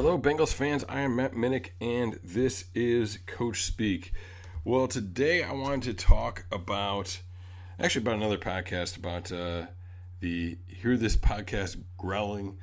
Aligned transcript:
Hello, 0.00 0.16
Bengals 0.16 0.54
fans. 0.54 0.84
I 0.88 1.00
am 1.00 1.16
Matt 1.16 1.32
Minnick, 1.32 1.70
and 1.80 2.20
this 2.22 2.66
is 2.72 3.18
Coach 3.26 3.64
Speak. 3.64 4.12
Well, 4.62 4.86
today 4.86 5.42
I 5.42 5.50
wanted 5.50 5.82
to 5.82 5.94
talk 5.94 6.44
about, 6.52 7.20
actually, 7.80 8.02
about 8.02 8.14
another 8.14 8.38
podcast 8.38 8.96
about 8.96 9.32
uh, 9.32 9.66
the 10.20 10.56
Hear 10.68 10.96
This 10.96 11.16
Podcast 11.16 11.82
Growling 11.96 12.58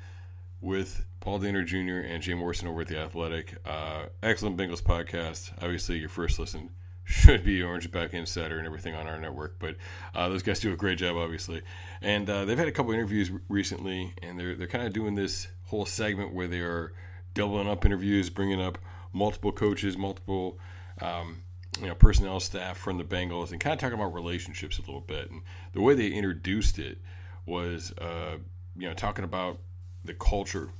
with 0.62 1.04
Paul 1.20 1.40
Dehner 1.40 1.66
Jr. 1.66 2.08
and 2.10 2.22
Jay 2.22 2.32
Morrison 2.32 2.68
over 2.68 2.80
at 2.80 2.86
The 2.86 3.00
Athletic. 3.00 3.58
Uh, 3.66 4.06
excellent 4.22 4.56
Bengals 4.56 4.82
podcast. 4.82 5.52
Obviously, 5.60 5.98
your 5.98 6.08
first 6.08 6.38
listen 6.38 6.70
should 7.04 7.44
be 7.44 7.62
Orange 7.62 7.92
Back 7.92 8.14
Insider 8.14 8.56
and 8.56 8.66
everything 8.66 8.94
on 8.94 9.06
our 9.06 9.20
network, 9.20 9.58
but 9.58 9.76
uh, 10.14 10.30
those 10.30 10.42
guys 10.42 10.58
do 10.58 10.72
a 10.72 10.76
great 10.76 10.96
job, 10.96 11.18
obviously. 11.18 11.60
And 12.00 12.30
uh, 12.30 12.46
they've 12.46 12.56
had 12.56 12.68
a 12.68 12.72
couple 12.72 12.92
interviews 12.92 13.30
recently, 13.50 14.14
and 14.22 14.40
they're, 14.40 14.54
they're 14.54 14.66
kind 14.66 14.86
of 14.86 14.94
doing 14.94 15.16
this 15.16 15.48
whole 15.64 15.84
segment 15.84 16.32
where 16.32 16.48
they 16.48 16.60
are 16.60 16.94
doubling 17.36 17.68
up 17.68 17.84
interviews, 17.84 18.30
bringing 18.30 18.60
up 18.60 18.78
multiple 19.12 19.52
coaches, 19.52 19.96
multiple 19.96 20.58
um, 21.00 21.42
you 21.80 21.86
know 21.86 21.94
personnel 21.94 22.40
staff 22.40 22.76
from 22.76 22.98
the 22.98 23.04
Bengals, 23.04 23.52
and 23.52 23.60
kind 23.60 23.74
of 23.74 23.78
talking 23.78 23.98
about 23.98 24.12
relationships 24.12 24.78
a 24.78 24.80
little 24.80 25.00
bit. 25.00 25.30
And 25.30 25.42
the 25.72 25.82
way 25.82 25.94
they 25.94 26.08
introduced 26.08 26.80
it 26.80 26.98
was, 27.44 27.92
uh, 27.98 28.38
you 28.76 28.88
know, 28.88 28.94
talking 28.94 29.24
about 29.24 29.60
the 30.04 30.14
culture 30.14 30.70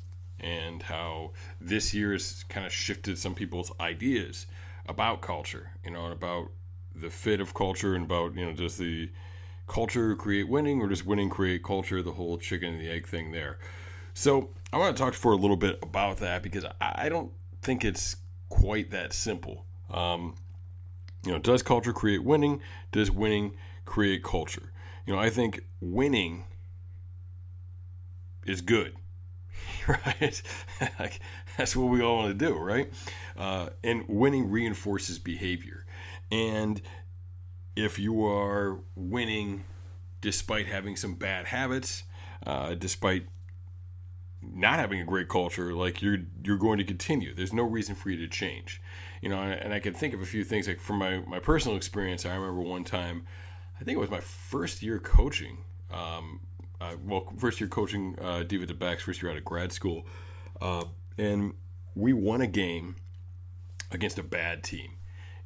and 0.41 0.83
how 0.83 1.33
this 1.61 1.95
year 1.95 2.13
has 2.13 2.45
kind 2.49 2.67
of 2.67 2.73
shifted 2.73 3.19
some 3.19 3.35
people's 3.35 3.71
ideas 3.79 4.47
about 4.87 5.21
culture, 5.21 5.71
you 5.85 5.91
know, 5.91 6.05
and 6.05 6.13
about 6.13 6.51
the 6.95 7.11
fit 7.11 7.41
of 7.41 7.53
culture 7.53 7.95
and 7.95 8.07
about 8.07 8.35
you 8.35 8.45
know 8.45 8.53
does 8.53 8.79
the 8.79 9.11
culture 9.67 10.15
create 10.17 10.49
winning 10.49 10.81
or 10.81 10.89
does 10.89 11.05
winning 11.05 11.29
create 11.29 11.63
culture? 11.63 12.03
The 12.03 12.13
whole 12.13 12.39
chicken 12.39 12.75
and 12.75 12.81
the 12.81 12.91
egg 12.91 13.07
thing 13.07 13.33
there. 13.33 13.59
So 14.17 14.49
I 14.73 14.79
want 14.79 14.97
to 14.97 15.03
talk 15.03 15.13
for 15.13 15.33
a 15.33 15.37
little 15.37 15.59
bit 15.59 15.79
about 15.83 16.17
that 16.19 16.43
because 16.43 16.65
I 16.81 17.11
don't 17.11 17.31
think 17.61 17.85
it's 17.85 18.17
quite 18.49 18.91
that 18.91 19.13
simple. 19.13 19.67
Um, 19.91 20.37
you 21.27 21.33
know, 21.33 21.39
does 21.39 21.63
culture 21.63 21.93
create 21.93 22.25
winning? 22.25 22.63
Does 22.93 23.11
winning 23.11 23.59
create 23.85 24.25
culture? 24.25 24.73
You 25.05 25.13
know, 25.13 25.19
I 25.19 25.29
think 25.29 25.67
winning 25.83 26.45
is 28.47 28.63
good, 28.63 28.95
right? 29.87 30.43
like, 30.99 31.21
that's 31.59 31.77
what 31.77 31.91
we 31.91 32.01
all 32.01 32.17
want 32.17 32.39
to 32.39 32.47
do, 32.47 32.57
right? 32.57 32.91
Uh, 33.37 33.69
and 33.85 34.07
winning 34.09 34.51
reinforces 34.51 35.19
behavior. 35.19 35.85
And 36.33 36.81
if 37.77 37.99
you 37.99 38.25
are 38.25 38.79
winning 38.95 39.65
despite 40.23 40.69
having 40.69 40.97
some 40.97 41.17
bad 41.17 41.49
habits, 41.49 42.05
uh, 42.47 42.73
despite 42.73 43.27
not 44.43 44.79
having 44.79 45.01
a 45.01 45.05
great 45.05 45.29
culture, 45.29 45.73
like 45.73 46.03
you're 46.03 46.19
you're 46.45 46.59
going 46.59 46.79
to 46.79 46.85
continue. 46.85 47.35
There's 47.35 47.53
no 47.53 47.63
reason 47.63 47.95
for 47.95 48.11
you 48.11 48.19
to 48.19 48.29
change, 48.29 48.81
you 49.21 49.29
know. 49.29 49.41
And, 49.41 49.73
I 49.73 49.81
can 49.81 49.95
think 49.95 50.15
of 50.15 50.21
a 50.21 50.27
few 50.27 50.45
things 50.45 50.69
like 50.69 50.81
from 50.81 50.99
my 50.99 51.21
my 51.21 51.39
personal 51.39 51.77
experience. 51.77 52.27
I 52.27 52.35
remember 52.35 52.63
one 52.63 52.85
time, 52.85 53.27
I 53.81 53.85
think 53.85 53.97
it 53.97 54.01
was 54.01 54.11
my 54.11 54.21
first 54.21 54.83
year 54.83 54.99
coaching. 54.99 55.59
Um, 55.91 56.41
uh, 56.81 56.97
well, 57.05 57.33
first 57.39 57.61
year 57.61 57.69
coaching 57.69 58.17
uh, 58.21 58.43
defensive 58.43 58.79
backs 58.79 59.03
first 59.03 59.23
year 59.23 59.31
out 59.31 59.39
of 59.39 59.45
grad 59.45 59.73
school, 59.73 60.07
uh, 60.61 60.85
and 61.19 61.55
we 61.95 62.13
won 62.13 62.41
a 62.41 62.47
game 62.47 62.97
against 63.91 64.19
a 64.19 64.23
bad 64.23 64.63
team. 64.63 64.93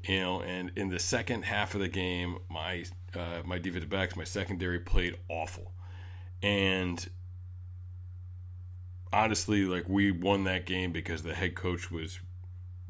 You 0.03 0.21
know, 0.21 0.43
and 0.43 0.73
in 0.77 0.89
the 0.89 0.99
second 0.99 1.45
half 1.45 1.75
of 1.75 1.81
the 1.81 1.89
game, 1.89 2.39
my 2.51 2.85
uh, 3.15 3.43
my 3.45 3.59
defensive 3.59 3.91
backs 3.91 4.17
my 4.17 4.25
secondary 4.25 4.81
played 4.81 5.17
awful, 5.29 5.73
and 6.43 7.07
honestly, 9.13 9.65
like 9.65 9.89
we 9.89 10.11
won 10.11 10.45
that 10.45 10.67
game 10.67 10.93
because 10.93 11.23
the 11.23 11.35
head 11.35 11.55
coach 11.55 11.91
was 11.91 12.21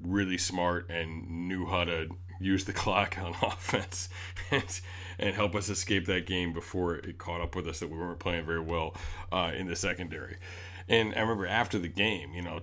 really 0.02 0.38
smart 0.38 0.88
and 0.88 1.48
knew 1.48 1.66
how 1.66 1.84
to 1.84 2.08
use 2.40 2.64
the 2.64 2.72
clock 2.74 3.18
on 3.18 3.34
offense 3.42 4.08
and, 4.50 4.80
and 5.18 5.34
help 5.34 5.54
us 5.54 5.68
escape 5.68 6.06
that 6.06 6.26
game 6.26 6.52
before 6.52 6.96
it 6.96 7.18
caught 7.18 7.40
up 7.40 7.54
with 7.54 7.66
us 7.66 7.80
that 7.80 7.90
we 7.90 7.98
weren't 7.98 8.18
playing 8.18 8.46
very 8.46 8.60
well 8.60 8.94
uh, 9.30 9.52
in 9.54 9.66
the 9.66 9.76
secondary. 9.76 10.36
And 10.88 11.14
I 11.14 11.20
remember 11.20 11.46
after 11.46 11.78
the 11.78 11.88
game, 11.88 12.32
you 12.34 12.42
know, 12.42 12.60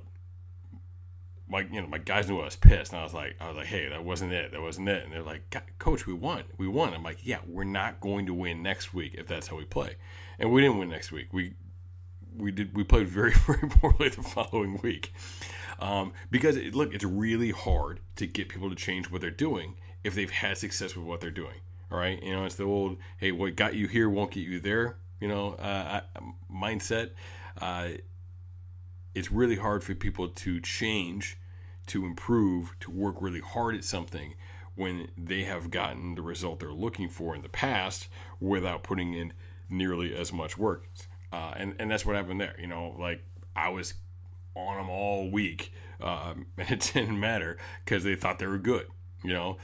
my 1.50 1.62
you 1.62 1.82
know 1.82 1.88
my 1.88 1.98
guys 1.98 2.28
knew 2.28 2.42
I 2.42 2.46
was 2.46 2.58
pissed, 2.58 2.92
and 2.92 3.00
I 3.00 3.04
was 3.04 3.14
like, 3.14 3.36
I 3.40 3.48
was 3.48 3.56
like, 3.56 3.68
hey, 3.68 3.88
that 3.88 4.04
wasn't 4.04 4.34
it, 4.34 4.52
that 4.52 4.62
wasn't 4.62 4.90
it. 4.90 5.06
And 5.06 5.14
they're 5.14 5.24
like, 5.24 5.56
Coach, 5.80 6.06
we 6.06 6.14
won, 6.14 6.44
we 6.58 6.68
won. 6.68 6.94
I'm 6.94 7.04
like, 7.04 7.26
yeah, 7.26 7.40
we're 7.48 7.64
not 7.64 8.02
going 8.02 8.26
to 8.26 8.34
win 8.34 8.62
next 8.62 8.94
week 8.94 9.16
if 9.18 9.28
that's 9.28 9.48
how 9.48 9.56
we 9.56 9.64
play, 9.64 9.96
and 10.40 10.52
we 10.52 10.62
didn't 10.62 10.78
win 10.78 10.90
next 10.90 11.14
week. 11.14 11.28
We 11.32 11.54
we 12.38 12.52
did 12.52 12.76
we 12.76 12.84
played 12.84 13.08
very 13.08 13.32
very 13.48 13.70
poorly 13.70 14.10
the 14.10 14.24
following 14.24 14.80
week. 14.82 15.14
Um, 15.80 16.14
because 16.32 16.56
it, 16.56 16.74
look 16.74 16.94
it's 16.94 17.04
really 17.04 17.52
hard 17.52 18.00
to 18.16 18.26
get 18.26 18.50
people 18.50 18.70
to 18.70 18.76
change 18.76 19.12
what 19.12 19.22
they're 19.22 19.30
doing 19.30 19.76
if 20.04 20.16
they've 20.16 20.32
had 20.32 20.58
success 20.58 20.96
with 20.96 21.06
what 21.06 21.22
they're 21.22 21.30
doing 21.30 21.60
all 21.92 21.98
right? 21.98 22.22
You 22.22 22.36
know 22.36 22.46
it's 22.46 22.56
the 22.56 22.64
old 22.64 22.98
hey 23.18 23.32
what 23.32 23.56
got 23.56 23.76
you 23.76 23.88
here 23.88 24.10
won't 24.10 24.32
get 24.32 24.42
you 24.42 24.60
there 24.60 24.98
you 25.20 25.28
know 25.28 25.54
uh, 25.54 26.02
mindset. 26.54 27.12
Uh, 27.60 27.90
it's 29.16 29.32
really 29.32 29.56
hard 29.56 29.84
for 29.84 29.96
people 29.96 30.28
to 30.28 30.60
change 30.60 31.38
to 31.88 32.06
improve 32.06 32.76
to 32.82 32.92
work 32.92 33.16
really 33.22 33.40
hard 33.40 33.76
at 33.76 33.84
something 33.84 34.36
when 34.76 35.08
they 35.18 35.44
have 35.44 35.72
gotten 35.72 36.14
the 36.14 36.22
result 36.22 36.60
they're 36.60 36.72
looking 36.72 37.10
for 37.10 37.34
in 37.34 37.42
the 37.42 37.50
past 37.50 38.08
without 38.40 38.84
putting 38.84 39.14
in 39.14 39.34
nearly 39.70 40.16
as 40.16 40.32
much 40.32 40.58
work 40.58 40.88
uh, 41.32 41.54
and 41.58 41.76
and 41.80 41.90
that's 41.90 42.06
what 42.06 42.16
happened 42.16 42.42
there. 42.42 42.56
You 42.60 42.68
know, 42.68 42.96
like 43.00 43.24
I 43.56 43.70
was 43.70 43.94
on 44.56 44.78
them 44.78 44.90
all 44.90 45.30
week, 45.30 45.72
um, 46.02 46.48
and 46.58 46.72
it 46.72 46.92
didn't 46.94 47.20
matter 47.20 47.58
because 47.84 48.04
they 48.04 48.16
thought 48.16 48.40
they 48.40 48.48
were 48.48 48.58
good. 48.58 48.88
You 49.24 49.34
know, 49.34 49.58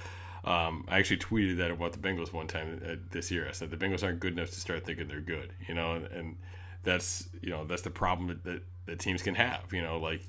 um, 0.44 0.86
I 0.88 1.00
actually 1.00 1.18
tweeted 1.18 1.58
that 1.58 1.72
about 1.72 1.94
the 1.94 2.00
Bengals 2.00 2.34
one 2.34 2.48
time 2.48 2.82
uh, 2.86 2.96
this 3.12 3.32
year. 3.32 3.48
I 3.48 3.52
said 3.52 3.72
the 3.72 3.78
Bengals 3.78 4.04
aren't 4.04 4.20
good 4.20 4.34
enough 4.34 4.50
to 4.52 4.60
start 4.60 4.86
thinking 4.86 5.08
they're 5.08 5.22
good. 5.22 5.54
You 5.68 5.76
know, 5.76 5.94
and, 5.94 6.08
and 6.08 6.38
that's 6.84 7.30
you 7.42 7.50
know 7.50 7.66
that's 7.66 7.82
the 7.82 7.90
problem 7.90 8.28
that, 8.28 8.44
that, 8.44 8.64
that 8.86 9.00
teams 9.00 9.22
can 9.22 9.36
have. 9.36 9.72
You 9.72 9.82
know, 9.82 9.98
like 10.00 10.22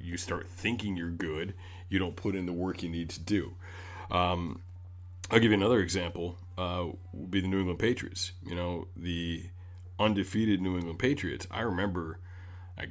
you 0.00 0.16
start 0.16 0.48
thinking 0.48 0.96
you're 0.96 1.10
good, 1.10 1.54
you 1.88 1.98
don't 1.98 2.16
put 2.16 2.34
in 2.34 2.46
the 2.46 2.52
work 2.52 2.82
you 2.82 2.88
need 2.88 3.10
to 3.10 3.20
do. 3.20 3.54
Um, 4.10 4.60
I'll 5.30 5.38
give 5.38 5.50
you 5.50 5.56
another 5.56 5.80
example. 5.80 6.36
Uh, 6.58 6.88
would 7.14 7.30
be 7.30 7.40
the 7.40 7.48
New 7.48 7.60
England 7.60 7.78
Patriots. 7.78 8.32
You 8.44 8.54
know, 8.54 8.88
the 8.96 9.44
undefeated 10.02 10.60
New 10.60 10.76
England 10.76 10.98
Patriots, 10.98 11.46
I 11.50 11.60
remember, 11.60 12.18
I, 12.78 12.86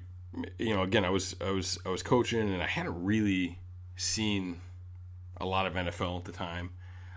you 0.57 0.73
know, 0.73 0.83
again, 0.83 1.05
I 1.05 1.09
was 1.09 1.35
I 1.41 1.51
was 1.51 1.77
I 1.85 1.89
was 1.89 2.03
coaching, 2.03 2.39
and 2.39 2.61
I 2.61 2.67
hadn't 2.67 3.03
really 3.03 3.59
seen 3.95 4.61
a 5.37 5.45
lot 5.45 5.65
of 5.65 5.73
NFL 5.73 6.19
at 6.19 6.25
the 6.25 6.31
time. 6.31 6.71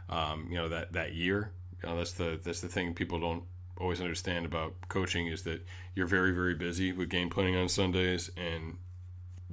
Um, 0.08 0.48
you 0.50 0.56
know 0.56 0.68
that 0.68 0.92
that 0.92 1.14
year, 1.14 1.52
You 1.82 1.88
know, 1.88 1.96
that's 1.96 2.12
the 2.12 2.38
that's 2.42 2.60
the 2.60 2.68
thing 2.68 2.94
people 2.94 3.20
don't 3.20 3.44
always 3.78 4.00
understand 4.00 4.46
about 4.46 4.74
coaching 4.88 5.26
is 5.26 5.42
that 5.42 5.64
you're 5.94 6.06
very 6.06 6.32
very 6.32 6.54
busy 6.54 6.92
with 6.92 7.08
game 7.08 7.28
planning 7.28 7.56
on 7.56 7.68
Sundays 7.68 8.30
and 8.36 8.76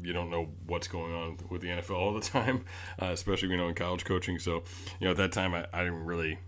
you 0.02 0.14
don't 0.14 0.30
know 0.30 0.50
what's 0.66 0.88
going 0.88 1.14
on 1.14 1.38
with 1.50 1.62
the 1.62 1.68
NFL 1.68 1.96
all 1.96 2.14
the 2.14 2.22
time, 2.38 2.66
uh, 3.02 3.08
especially 3.08 3.50
you 3.50 3.58
know 3.58 3.68
in 3.68 3.76
college 3.76 4.06
coaching. 4.06 4.40
So 4.40 4.64
you 5.00 5.06
know 5.06 5.12
at 5.12 5.18
that 5.18 5.32
time 5.32 5.54
I, 5.54 5.66
I 5.74 5.84
didn't 5.84 6.06
really 6.06 6.40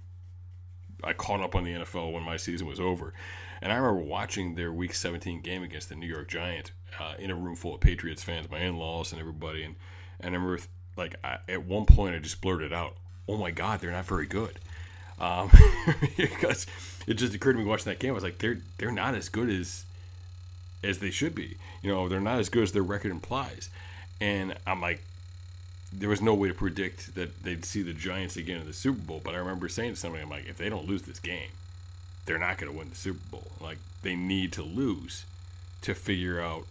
I 1.04 1.14
caught 1.14 1.42
up 1.42 1.56
on 1.56 1.64
the 1.64 1.72
NFL 1.72 2.14
when 2.14 2.24
my 2.24 2.38
season 2.38 2.68
was 2.68 2.80
over, 2.80 3.14
and 3.64 3.72
I 3.72 3.78
remember 3.78 4.02
watching 4.02 4.56
their 4.56 4.74
Week 4.74 4.94
17 4.94 5.40
game 5.40 5.64
against 5.64 5.88
the 5.88 5.96
New 5.96 6.06
York 6.06 6.28
Giants 6.28 6.72
uh, 7.00 7.14
in 7.18 7.32
a 7.32 7.36
room 7.36 7.56
full 7.56 7.74
of 7.74 7.80
Patriots 7.80 8.22
fans, 8.22 8.52
my 8.52 8.60
in-laws 8.60 9.14
and 9.14 9.22
everybody, 9.22 9.64
and 9.64 9.76
and 10.20 10.36
I 10.36 10.38
remember 10.38 10.62
like 10.98 11.16
I, 11.24 11.38
at 11.48 11.66
one 11.66 11.86
point 11.86 12.14
I 12.14 12.20
just 12.20 12.42
blurted 12.42 12.74
out, 12.74 12.96
"Oh 13.28 13.38
my 13.38 13.52
God, 13.52 13.80
they're 13.80 13.92
not 13.92 14.06
very 14.06 14.26
good," 14.26 14.60
um, 15.18 15.50
because 16.18 16.68
it 17.08 17.14
just 17.14 17.34
occurred 17.34 17.54
to 17.54 17.60
me 17.60 17.66
watching 17.66 17.86
that 17.86 18.00
game. 18.00 18.12
I 18.12 18.14
was 18.14 18.24
like, 18.24 18.38
they're 18.38 18.58
they're 18.78 18.92
not 18.92 19.16
as 19.16 19.30
good 19.30 19.50
as 19.50 19.86
as 20.84 21.00
they 21.00 21.10
should 21.10 21.34
be. 21.34 21.56
You 21.82 21.90
know, 21.90 22.10
they're 22.10 22.20
not 22.20 22.40
as 22.40 22.50
good 22.50 22.64
as 22.64 22.74
their 22.74 22.84
record 22.84 23.12
implies. 23.12 23.70
And 24.20 24.56
I'm 24.68 24.82
like, 24.82 25.02
there 25.94 26.10
was 26.10 26.22
no 26.22 26.34
way 26.34 26.50
to 26.50 26.54
predict 26.54 27.16
that 27.16 27.44
they'd 27.44 27.64
see 27.64 27.82
the 27.82 27.94
Giants 27.94 28.36
again 28.36 28.60
in 28.60 28.68
the 28.68 28.74
Super 28.74 29.02
Bowl. 29.02 29.22
But 29.24 29.36
I 29.36 29.38
remember 29.38 29.70
saying 29.70 29.94
to 29.94 29.96
somebody, 29.96 30.22
I'm 30.22 30.30
like, 30.30 30.48
if 30.48 30.58
they 30.58 30.70
don't 30.70 30.86
lose 30.86 31.04
this 31.04 31.20
game, 31.20 31.50
they're 32.26 32.40
not 32.40 32.58
going 32.58 32.72
to 32.72 32.78
win 32.78 32.90
the 32.90 32.96
Super 32.96 33.20
Bowl. 33.30 33.52
Like, 33.62 33.78
they 34.02 34.16
need 34.16 34.52
to 34.54 34.64
lose 34.64 35.26
to 35.82 35.94
figure 35.94 36.42
out 36.42 36.66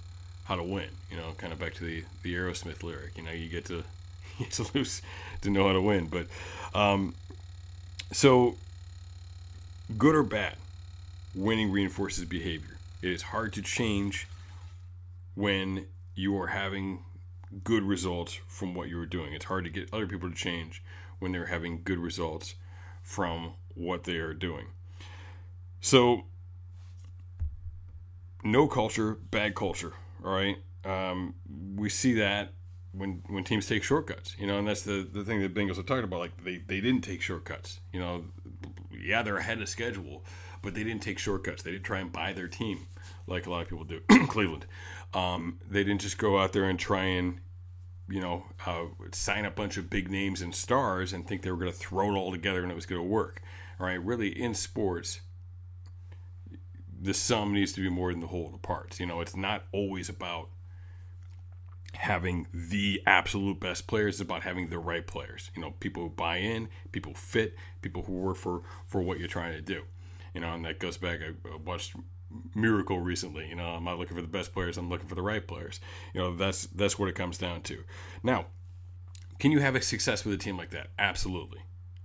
how 0.44 0.56
to 0.56 0.62
win. 0.62 0.88
You 1.10 1.16
know, 1.16 1.32
kind 1.36 1.52
of 1.52 1.58
back 1.58 1.74
to 1.74 1.84
the, 1.84 2.04
the 2.22 2.34
Aerosmith 2.34 2.82
lyric. 2.82 3.16
You 3.16 3.24
know, 3.24 3.32
you 3.32 3.48
get 3.48 3.64
to 3.66 3.76
you 4.38 4.46
get 4.46 4.52
to 4.52 4.66
lose 4.74 5.02
to 5.42 5.50
know 5.50 5.66
how 5.66 5.72
to 5.72 5.82
win. 5.82 6.06
But 6.06 6.26
um, 6.74 7.14
so 8.12 8.56
good 9.98 10.14
or 10.14 10.22
bad, 10.22 10.56
winning 11.34 11.70
reinforces 11.70 12.24
behavior. 12.24 12.76
It 13.02 13.10
is 13.10 13.22
hard 13.22 13.52
to 13.54 13.62
change 13.62 14.26
when 15.34 15.86
you 16.14 16.38
are 16.40 16.48
having 16.48 17.00
good 17.64 17.82
results 17.82 18.38
from 18.46 18.74
what 18.74 18.88
you 18.88 18.98
are 19.00 19.06
doing. 19.06 19.32
It's 19.32 19.46
hard 19.46 19.64
to 19.64 19.70
get 19.70 19.92
other 19.92 20.06
people 20.06 20.30
to 20.30 20.34
change 20.34 20.82
when 21.18 21.32
they're 21.32 21.46
having 21.46 21.82
good 21.84 21.98
results 21.98 22.54
from 23.02 23.54
what 23.74 24.04
they 24.04 24.16
are 24.16 24.34
doing. 24.34 24.66
So, 25.82 26.22
no 28.44 28.68
culture, 28.68 29.18
bad 29.30 29.56
culture. 29.56 29.92
All 30.24 30.32
right, 30.32 30.56
um, 30.84 31.34
we 31.74 31.88
see 31.88 32.14
that 32.14 32.52
when 32.92 33.22
when 33.26 33.42
teams 33.42 33.66
take 33.66 33.82
shortcuts, 33.82 34.36
you 34.38 34.46
know, 34.46 34.58
and 34.58 34.68
that's 34.68 34.82
the 34.82 35.06
the 35.10 35.24
thing 35.24 35.40
that 35.42 35.54
Bengals 35.54 35.78
are 35.78 35.82
talking 35.82 36.04
about. 36.04 36.20
Like 36.20 36.44
they 36.44 36.58
they 36.58 36.80
didn't 36.80 37.02
take 37.02 37.20
shortcuts. 37.20 37.80
You 37.92 37.98
know, 37.98 38.24
yeah, 38.96 39.22
they're 39.22 39.38
ahead 39.38 39.60
of 39.60 39.68
schedule, 39.68 40.24
but 40.62 40.74
they 40.74 40.84
didn't 40.84 41.02
take 41.02 41.18
shortcuts. 41.18 41.64
They 41.64 41.72
didn't 41.72 41.84
try 41.84 41.98
and 41.98 42.12
buy 42.12 42.32
their 42.32 42.48
team 42.48 42.86
like 43.26 43.46
a 43.46 43.50
lot 43.50 43.62
of 43.62 43.68
people 43.68 43.84
do. 43.84 44.00
Cleveland, 44.28 44.66
um, 45.14 45.58
they 45.68 45.82
didn't 45.82 46.00
just 46.00 46.16
go 46.16 46.38
out 46.38 46.52
there 46.52 46.64
and 46.64 46.78
try 46.78 47.04
and 47.04 47.40
you 48.08 48.20
know 48.20 48.44
uh, 48.66 48.84
sign 49.10 49.46
a 49.46 49.50
bunch 49.50 49.78
of 49.78 49.90
big 49.90 50.12
names 50.12 50.42
and 50.42 50.54
stars 50.54 51.12
and 51.12 51.26
think 51.26 51.42
they 51.42 51.50
were 51.50 51.58
going 51.58 51.72
to 51.72 51.76
throw 51.76 52.14
it 52.14 52.16
all 52.16 52.30
together 52.30 52.62
and 52.62 52.70
it 52.70 52.76
was 52.76 52.86
going 52.86 53.00
to 53.00 53.08
work. 53.08 53.42
All 53.80 53.86
right, 53.86 54.00
really 54.00 54.28
in 54.28 54.54
sports, 54.54 55.22
the 57.02 57.12
sum 57.12 57.52
needs 57.52 57.72
to 57.72 57.80
be 57.80 57.90
more 57.90 58.12
than 58.12 58.20
the 58.20 58.28
whole 58.28 58.46
of 58.46 58.52
the 58.52 58.58
parts. 58.58 59.00
You 59.00 59.06
know, 59.06 59.20
it's 59.20 59.36
not 59.36 59.64
always 59.72 60.08
about 60.08 60.48
having 61.94 62.46
the 62.54 63.02
absolute 63.06 63.58
best 63.60 63.86
players. 63.86 64.14
It's 64.14 64.20
about 64.20 64.42
having 64.42 64.68
the 64.68 64.78
right 64.78 65.06
players. 65.06 65.50
You 65.56 65.62
know, 65.62 65.72
people 65.80 66.04
who 66.04 66.10
buy 66.10 66.36
in, 66.36 66.68
people 66.92 67.12
fit, 67.14 67.56
people 67.82 68.04
who 68.04 68.12
work 68.12 68.36
for 68.36 68.62
for 68.86 69.02
what 69.02 69.18
you're 69.18 69.28
trying 69.28 69.54
to 69.54 69.60
do. 69.60 69.82
You 70.32 70.40
know, 70.40 70.54
and 70.54 70.64
that 70.64 70.78
goes 70.78 70.96
back. 70.96 71.20
I 71.22 71.56
watched 71.56 71.94
Miracle 72.54 73.00
recently. 73.00 73.48
You 73.48 73.56
know, 73.56 73.66
I'm 73.66 73.84
not 73.84 73.98
looking 73.98 74.16
for 74.16 74.22
the 74.22 74.28
best 74.28 74.52
players. 74.52 74.78
I'm 74.78 74.88
looking 74.88 75.08
for 75.08 75.16
the 75.16 75.22
right 75.22 75.46
players. 75.46 75.80
You 76.14 76.20
know, 76.20 76.36
that's 76.36 76.66
that's 76.66 76.98
what 76.98 77.08
it 77.08 77.16
comes 77.16 77.36
down 77.36 77.62
to. 77.62 77.82
Now, 78.22 78.46
can 79.40 79.50
you 79.50 79.58
have 79.58 79.74
a 79.74 79.82
success 79.82 80.24
with 80.24 80.34
a 80.34 80.38
team 80.38 80.56
like 80.56 80.70
that? 80.70 80.90
Absolutely. 80.98 81.58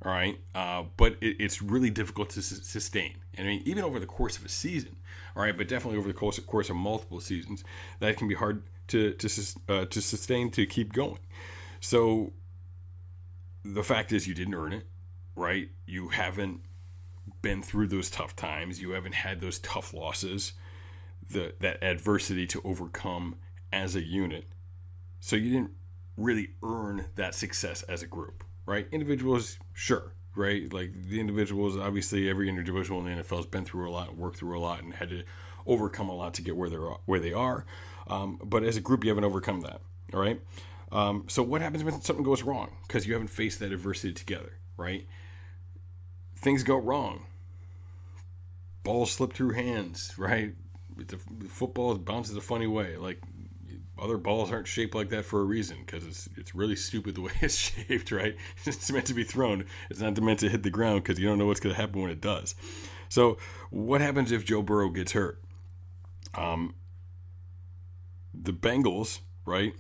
All 0.03 0.11
right, 0.11 0.39
uh, 0.53 0.83
but 0.95 1.17
it, 1.21 1.37
it's 1.39 1.61
really 1.61 1.89
difficult 1.89 2.29
to 2.31 2.41
su- 2.41 2.63
sustain. 2.63 3.15
I 3.37 3.43
mean, 3.43 3.63
even 3.65 3.83
over 3.83 3.99
the 3.99 4.05
course 4.05 4.37
of 4.37 4.45
a 4.45 4.49
season. 4.49 4.95
All 5.35 5.43
right, 5.43 5.57
but 5.57 5.67
definitely 5.67 5.97
over 5.97 6.07
the 6.07 6.13
course, 6.13 6.39
course 6.39 6.69
of 6.69 6.75
multiple 6.75 7.19
seasons, 7.19 7.63
that 7.99 8.17
can 8.17 8.27
be 8.27 8.35
hard 8.35 8.63
to 8.89 9.13
to 9.13 9.43
uh, 9.69 9.85
to 9.85 10.01
sustain 10.01 10.51
to 10.51 10.65
keep 10.65 10.93
going. 10.93 11.19
So 11.79 12.33
the 13.63 13.83
fact 13.83 14.11
is, 14.11 14.27
you 14.27 14.33
didn't 14.33 14.55
earn 14.55 14.73
it, 14.73 14.87
right? 15.35 15.69
You 15.85 16.09
haven't 16.09 16.61
been 17.41 17.61
through 17.61 17.87
those 17.87 18.09
tough 18.09 18.35
times. 18.35 18.81
You 18.81 18.91
haven't 18.91 19.15
had 19.15 19.41
those 19.41 19.59
tough 19.59 19.93
losses, 19.93 20.53
the 21.29 21.53
that 21.59 21.83
adversity 21.83 22.47
to 22.47 22.61
overcome 22.63 23.35
as 23.71 23.95
a 23.95 24.01
unit. 24.01 24.45
So 25.19 25.35
you 25.35 25.51
didn't 25.51 25.71
really 26.15 26.49
earn 26.63 27.05
that 27.15 27.35
success 27.35 27.83
as 27.83 28.01
a 28.01 28.07
group, 28.07 28.43
right? 28.67 28.87
Individuals, 28.91 29.57
sure, 29.73 30.13
right? 30.35 30.71
Like 30.71 30.91
the 31.09 31.19
individuals, 31.19 31.75
obviously, 31.75 32.29
every 32.29 32.49
individual 32.49 32.99
in 32.99 33.17
the 33.17 33.23
NFL 33.23 33.37
has 33.37 33.45
been 33.47 33.65
through 33.65 33.89
a 33.89 33.91
lot, 33.91 34.15
worked 34.15 34.37
through 34.37 34.59
a 34.59 34.61
lot, 34.61 34.83
and 34.83 34.93
had 34.93 35.09
to 35.09 35.23
overcome 35.65 36.09
a 36.09 36.15
lot 36.15 36.35
to 36.35 36.43
get 36.43 36.55
where 36.55 36.69
they're 36.69 36.81
where 37.05 37.19
they 37.19 37.33
are. 37.33 37.65
Um, 38.07 38.39
but 38.43 38.63
as 38.63 38.77
a 38.77 38.81
group, 38.81 39.03
you 39.03 39.09
haven't 39.09 39.23
overcome 39.23 39.61
that. 39.61 39.81
All 40.13 40.19
right. 40.19 40.39
Um, 40.91 41.25
so 41.27 41.41
what 41.41 41.61
happens 41.61 41.83
when 41.83 41.99
something 42.01 42.23
goes 42.23 42.43
wrong? 42.43 42.77
Because 42.87 43.07
you 43.07 43.13
haven't 43.13 43.29
faced 43.29 43.59
that 43.59 43.71
adversity 43.71 44.13
together, 44.13 44.53
right? 44.77 45.07
Things 46.35 46.63
go 46.63 46.77
wrong. 46.77 47.25
Balls 48.83 49.11
slip 49.11 49.33
through 49.33 49.51
hands, 49.51 50.13
right? 50.17 50.53
The, 50.95 51.17
football 51.49 51.95
bounces 51.95 52.35
a 52.37 52.41
funny 52.41 52.67
way. 52.67 52.95
Like 52.95 53.21
other 53.99 54.17
balls 54.17 54.51
aren't 54.51 54.67
shaped 54.67 54.95
like 54.95 55.09
that 55.09 55.25
for 55.25 55.41
a 55.41 55.43
reason 55.43 55.77
because 55.85 56.05
it's 56.05 56.29
it's 56.37 56.55
really 56.55 56.75
stupid 56.75 57.15
the 57.15 57.21
way 57.21 57.31
it's 57.41 57.55
shaped, 57.55 58.11
right? 58.11 58.35
It's 58.65 58.91
meant 58.91 59.05
to 59.07 59.13
be 59.13 59.23
thrown. 59.23 59.65
It's 59.89 59.99
not 59.99 60.19
meant 60.21 60.39
to 60.39 60.49
hit 60.49 60.63
the 60.63 60.69
ground 60.69 61.03
because 61.03 61.19
you 61.19 61.27
don't 61.27 61.37
know 61.37 61.45
what's 61.45 61.59
going 61.59 61.75
to 61.75 61.81
happen 61.81 62.01
when 62.01 62.11
it 62.11 62.21
does. 62.21 62.55
So, 63.09 63.37
what 63.69 64.01
happens 64.01 64.31
if 64.31 64.45
Joe 64.45 64.61
Burrow 64.61 64.89
gets 64.89 65.13
hurt? 65.13 65.41
Um, 66.35 66.75
the 68.33 68.53
Bengals, 68.53 69.19
right? 69.45 69.73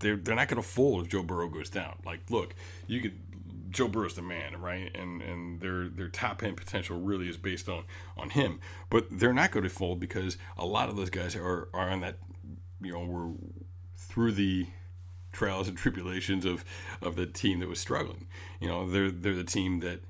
They're 0.00 0.16
they're 0.16 0.34
not 0.34 0.48
going 0.48 0.62
to 0.62 0.68
fold 0.68 1.04
if 1.04 1.10
Joe 1.10 1.22
Burrow 1.22 1.48
goes 1.48 1.70
down. 1.70 1.96
Like, 2.04 2.30
look, 2.30 2.54
you 2.86 3.00
could 3.00 3.18
Joe 3.70 3.88
Burrow's 3.88 4.14
the 4.14 4.22
man, 4.22 4.60
right? 4.60 4.90
And 4.94 5.20
and 5.20 5.60
their 5.60 5.88
their 5.88 6.08
top 6.08 6.42
end 6.42 6.56
potential 6.56 6.98
really 6.98 7.28
is 7.28 7.36
based 7.36 7.68
on 7.68 7.84
on 8.16 8.30
him. 8.30 8.60
But 8.88 9.06
they're 9.10 9.34
not 9.34 9.50
going 9.50 9.64
to 9.64 9.70
fold 9.70 10.00
because 10.00 10.38
a 10.56 10.64
lot 10.64 10.88
of 10.88 10.96
those 10.96 11.10
guys 11.10 11.36
are 11.36 11.68
are 11.74 11.90
on 11.90 12.00
that, 12.00 12.18
you 12.84 12.92
know, 12.92 13.04
were 13.04 13.32
through 13.96 14.32
the 14.32 14.66
trials 15.32 15.68
and 15.68 15.76
tribulations 15.76 16.44
of 16.44 16.64
of 17.02 17.16
the 17.16 17.26
team 17.26 17.60
that 17.60 17.68
was 17.68 17.80
struggling. 17.80 18.26
You 18.60 18.68
know, 18.68 18.88
they're 18.88 19.10
they're 19.10 19.34
the 19.34 19.44
team 19.44 19.80
that 19.80 20.00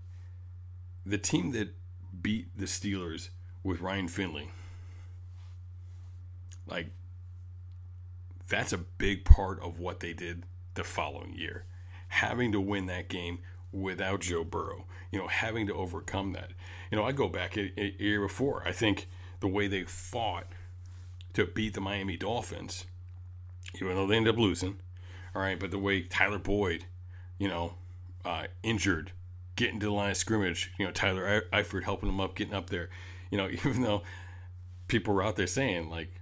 the 1.05 1.19
team 1.19 1.53
that 1.53 1.75
beat 2.21 2.57
the 2.57 2.67
Steelers 2.67 3.31
with 3.63 3.81
Ryan 3.81 4.09
Finley. 4.09 4.51
Like 6.67 6.91
that's 8.49 8.73
a 8.73 8.79
big 8.79 9.25
part 9.25 9.61
of 9.61 9.81
what 9.81 10.01
they 10.01 10.13
did 10.13 10.45
the 10.75 10.85
following 10.85 11.35
year. 11.35 11.65
Having 12.09 12.53
to 12.53 12.61
win 12.61 12.87
that 12.87 13.09
game 13.09 13.39
without 13.73 14.21
Joe 14.21 14.45
Burrow, 14.45 14.85
you 15.11 15.19
know, 15.19 15.27
having 15.27 15.67
to 15.67 15.75
overcome 15.75 16.33
that. 16.33 16.51
You 16.91 16.99
know, 16.99 17.05
I 17.05 17.13
go 17.13 17.29
back 17.29 17.57
a, 17.57 17.73
a 17.77 17.95
year 17.99 18.21
before. 18.21 18.63
I 18.65 18.73
think 18.73 19.09
the 19.41 19.49
way 19.49 19.67
they 19.67 19.83
fought 19.83 20.47
to 21.35 21.47
beat 21.47 21.75
the 21.75 21.81
Miami 21.81 22.17
Dolphins, 22.17 22.87
even 23.77 23.95
though 23.95 24.07
they 24.07 24.17
ended 24.17 24.35
up 24.35 24.41
losing, 24.41 24.77
all 25.35 25.43
right, 25.43 25.59
but 25.59 25.71
the 25.71 25.79
way 25.79 26.03
Tyler 26.03 26.39
Boyd, 26.39 26.87
you 27.39 27.49
know, 27.49 27.75
uh, 28.25 28.45
injured, 28.63 29.13
getting 29.57 29.81
to 29.81 29.87
the 29.87 29.93
line 29.93 30.13
of 30.13 30.17
scrimmage, 30.17 30.73
you 30.79 30.87
know, 30.87 30.93
Tyler 30.93 31.43
Eifert 31.53 31.83
helping 31.83 32.09
him 32.09 32.21
up, 32.21 32.35
getting 32.35 32.55
up 32.55 32.71
there, 32.71 32.89
you 33.31 33.39
know, 33.39 33.49
even 33.51 33.83
though 33.83 34.03
people 34.89 35.15
were 35.15 35.23
out 35.23 35.37
there 35.37 35.47
saying, 35.47 35.91
like, 35.91 36.15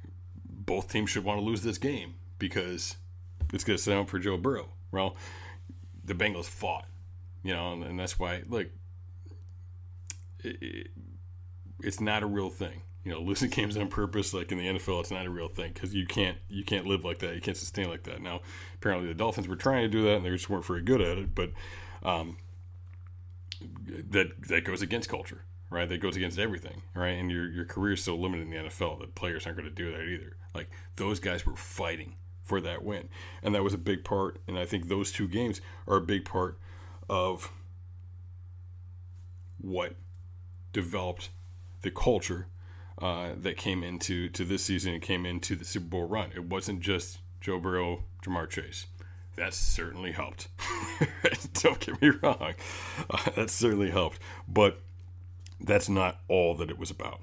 both 0.45 0.91
teams 0.91 1.11
should 1.11 1.25
want 1.25 1.41
to 1.41 1.45
lose 1.45 1.63
this 1.63 1.79
game 1.79 2.15
because 2.39 2.97
it's 3.53 3.65
going 3.65 3.77
to 3.77 3.83
set 3.83 3.97
up 3.97 4.09
for 4.09 4.19
Joe 4.19 4.37
Burrow. 4.37 4.69
Well, 4.91 5.17
the 6.05 6.15
Bengals 6.15 6.47
fought, 6.47 6.87
you 7.43 7.53
know, 7.53 7.73
and, 7.73 7.85
and 7.85 7.99
that's 7.99 8.19
why, 8.19 8.43
look, 8.49 8.69
it, 10.43 10.63
it, 10.63 10.87
it's 11.83 12.01
not 12.01 12.23
a 12.23 12.27
real 12.27 12.51
thing. 12.51 12.83
You 13.05 13.13
know, 13.13 13.21
losing 13.21 13.51
games 13.51 13.77
on 13.77 13.89
purpose, 13.89 14.33
like 14.33 14.53
in 14.53 14.59
the 14.59 14.67
NFL, 14.67 15.01
it's 15.01 15.11
not 15.11 15.27
a 15.27 15.31
real 15.31 15.49
thing 15.49 15.73
because 15.73 15.95
you 15.95 16.07
can't 16.07 16.39
you 16.49 16.65
can't 16.65 16.87
live 16.87 17.05
like 17.05 17.19
that. 17.21 17.35
You 17.35 17.41
can't 17.41 17.57
sustain 17.57 17.89
like 17.89 18.05
that. 18.05 18.21
Now, 18.21 18.41
apparently, 18.75 19.09
the 19.09 19.15
Dolphins 19.15 19.49
were 19.49 19.57
trying 19.57 19.83
to 19.83 19.89
do 19.89 20.03
that, 20.03 20.17
and 20.17 20.25
they 20.25 20.31
just 20.31 20.49
weren't 20.49 20.65
very 20.65 20.83
good 20.83 21.01
at 21.01 21.19
it. 21.19 21.35
But 21.35 21.53
um, 22.03 22.37
that 24.11 24.43
that 24.49 24.65
goes 24.65 24.83
against 24.83 25.09
culture 25.09 25.45
right? 25.73 25.89
That 25.89 25.99
goes 25.99 26.17
against 26.17 26.39
everything, 26.39 26.83
right? 26.95 27.13
And 27.13 27.31
your 27.31 27.51
your 27.51 27.65
career 27.65 27.95
is 27.95 28.05
so 28.05 28.15
limited 28.15 28.47
in 28.47 28.51
the 28.51 28.69
NFL 28.69 29.01
that 29.01 29.15
players 29.15 29.47
aren't 29.47 29.59
going 29.59 29.69
to 29.69 29.75
do 29.75 29.91
that 29.91 30.03
either. 30.03 30.37
Like 30.55 30.71
those 30.97 31.19
guys 31.19 31.47
were 31.47 31.57
fighting 31.57 32.15
for 32.43 32.61
that 32.61 32.85
win, 32.85 33.09
and 33.43 33.55
that 33.55 33.65
was 33.65 33.75
a 33.75 33.79
big 33.79 34.05
part. 34.05 34.41
And 34.47 34.59
I 34.59 34.67
think 34.67 34.89
those 34.89 35.11
two 35.11 35.27
games 35.27 35.61
are 35.89 35.97
a 35.97 36.01
big 36.01 36.25
part 36.25 36.59
of 37.09 37.51
what 39.59 39.97
developed 40.73 41.31
the 41.81 41.91
culture 41.91 42.49
uh, 43.03 43.31
that 43.37 43.57
came 43.57 43.83
into 43.83 44.29
to 44.29 44.45
this 44.45 44.63
season 44.63 44.95
and 44.95 45.03
came 45.03 45.27
into 45.27 45.57
the 45.57 45.65
Super 45.65 45.87
Bowl 45.87 46.07
run. 46.07 46.31
It 46.35 46.45
wasn't 46.45 46.81
just 46.81 47.19
Joe 47.41 47.59
Burrow, 47.59 48.05
Ja'Marr 48.25 48.49
Chase. 48.49 48.87
That 49.35 49.55
certainly 49.55 50.13
helped. 50.13 50.47
Don't 51.55 51.81
get 51.81 52.01
me 52.01 52.11
wrong. 52.23 52.55
Uh, 53.11 53.31
that 53.35 53.51
certainly 53.51 53.91
helped. 53.91 54.21
But 54.47 54.81
that's 55.59 55.89
not 55.89 56.21
all 56.29 56.55
that 56.55 56.71
it 56.71 56.79
was 56.79 56.91
about. 56.91 57.21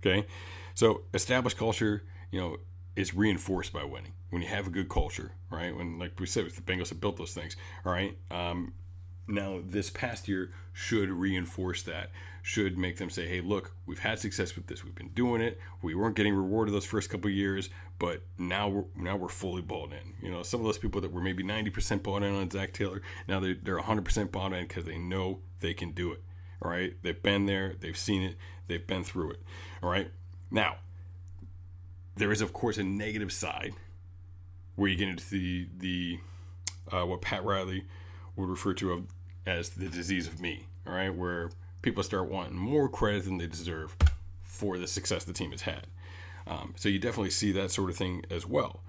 Okay? 0.00 0.26
So, 0.74 1.02
established 1.12 1.58
culture, 1.58 2.04
you 2.30 2.40
know, 2.40 2.56
is 2.96 3.14
reinforced 3.14 3.72
by 3.72 3.84
winning. 3.84 4.12
When 4.30 4.40
you 4.40 4.48
have 4.48 4.66
a 4.66 4.70
good 4.70 4.88
culture, 4.88 5.32
right? 5.50 5.76
When, 5.76 5.98
like 5.98 6.18
we 6.18 6.26
said, 6.26 6.48
the 6.50 6.62
Bengals 6.62 6.88
have 6.90 7.00
built 7.00 7.16
those 7.16 7.34
things, 7.34 7.56
all 7.84 7.92
right? 7.92 8.16
Um, 8.30 8.72
now, 9.28 9.60
this 9.62 9.90
past 9.90 10.26
year 10.26 10.50
should 10.72 11.10
reinforce 11.10 11.82
that, 11.82 12.10
should 12.42 12.78
make 12.78 12.96
them 12.96 13.10
say, 13.10 13.28
hey, 13.28 13.42
look, 13.42 13.74
we've 13.84 13.98
had 13.98 14.18
success 14.18 14.56
with 14.56 14.66
this. 14.68 14.82
We've 14.82 14.94
been 14.94 15.10
doing 15.10 15.42
it. 15.42 15.60
We 15.82 15.94
weren't 15.94 16.16
getting 16.16 16.34
rewarded 16.34 16.72
those 16.72 16.86
first 16.86 17.10
couple 17.10 17.30
years, 17.30 17.68
but 17.98 18.22
now 18.38 18.68
we're, 18.68 18.84
now 18.96 19.16
we're 19.16 19.28
fully 19.28 19.60
bought 19.60 19.92
in. 19.92 20.14
You 20.22 20.30
know, 20.30 20.42
some 20.42 20.60
of 20.60 20.66
those 20.66 20.78
people 20.78 21.02
that 21.02 21.12
were 21.12 21.20
maybe 21.20 21.44
90% 21.44 22.02
bought 22.02 22.22
in 22.22 22.34
on 22.34 22.50
Zac 22.50 22.72
Taylor, 22.72 23.02
now 23.28 23.38
they're, 23.38 23.56
they're 23.62 23.78
100% 23.78 24.32
bought 24.32 24.54
in 24.54 24.66
because 24.66 24.86
they 24.86 24.96
know 24.96 25.40
they 25.60 25.74
can 25.74 25.90
do 25.90 26.10
it. 26.12 26.22
All 26.62 26.70
right. 26.70 26.94
They've 27.02 27.22
been 27.22 27.44
there, 27.44 27.74
they've 27.78 27.96
seen 27.96 28.22
it, 28.22 28.36
they've 28.66 28.86
been 28.86 29.04
through 29.04 29.32
it. 29.32 29.42
All 29.82 29.90
right. 29.90 30.10
Now, 30.50 30.76
there 32.16 32.32
is, 32.32 32.40
of 32.40 32.54
course, 32.54 32.78
a 32.78 32.82
negative 32.82 33.30
side 33.30 33.74
where 34.74 34.88
you 34.88 34.96
get 34.96 35.08
into 35.08 35.28
the, 35.28 35.68
the 35.76 36.18
uh, 36.90 37.04
what 37.04 37.20
Pat 37.20 37.44
Riley 37.44 37.84
would 38.36 38.48
refer 38.48 38.72
to 38.74 39.06
as 39.48 39.70
the 39.70 39.88
disease 39.88 40.26
of 40.26 40.40
me. 40.40 40.66
All 40.86 40.92
right. 40.92 41.14
Where 41.14 41.50
people 41.82 42.02
start 42.02 42.28
wanting 42.28 42.56
more 42.56 42.88
credit 42.88 43.24
than 43.24 43.38
they 43.38 43.46
deserve 43.46 43.96
for 44.42 44.78
the 44.78 44.86
success 44.86 45.24
the 45.24 45.32
team 45.32 45.52
has 45.52 45.62
had. 45.62 45.86
Um, 46.46 46.74
so 46.76 46.88
you 46.88 46.98
definitely 46.98 47.30
see 47.30 47.52
that 47.52 47.70
sort 47.70 47.90
of 47.90 47.96
thing 47.96 48.24
as 48.30 48.46
well. 48.46 48.82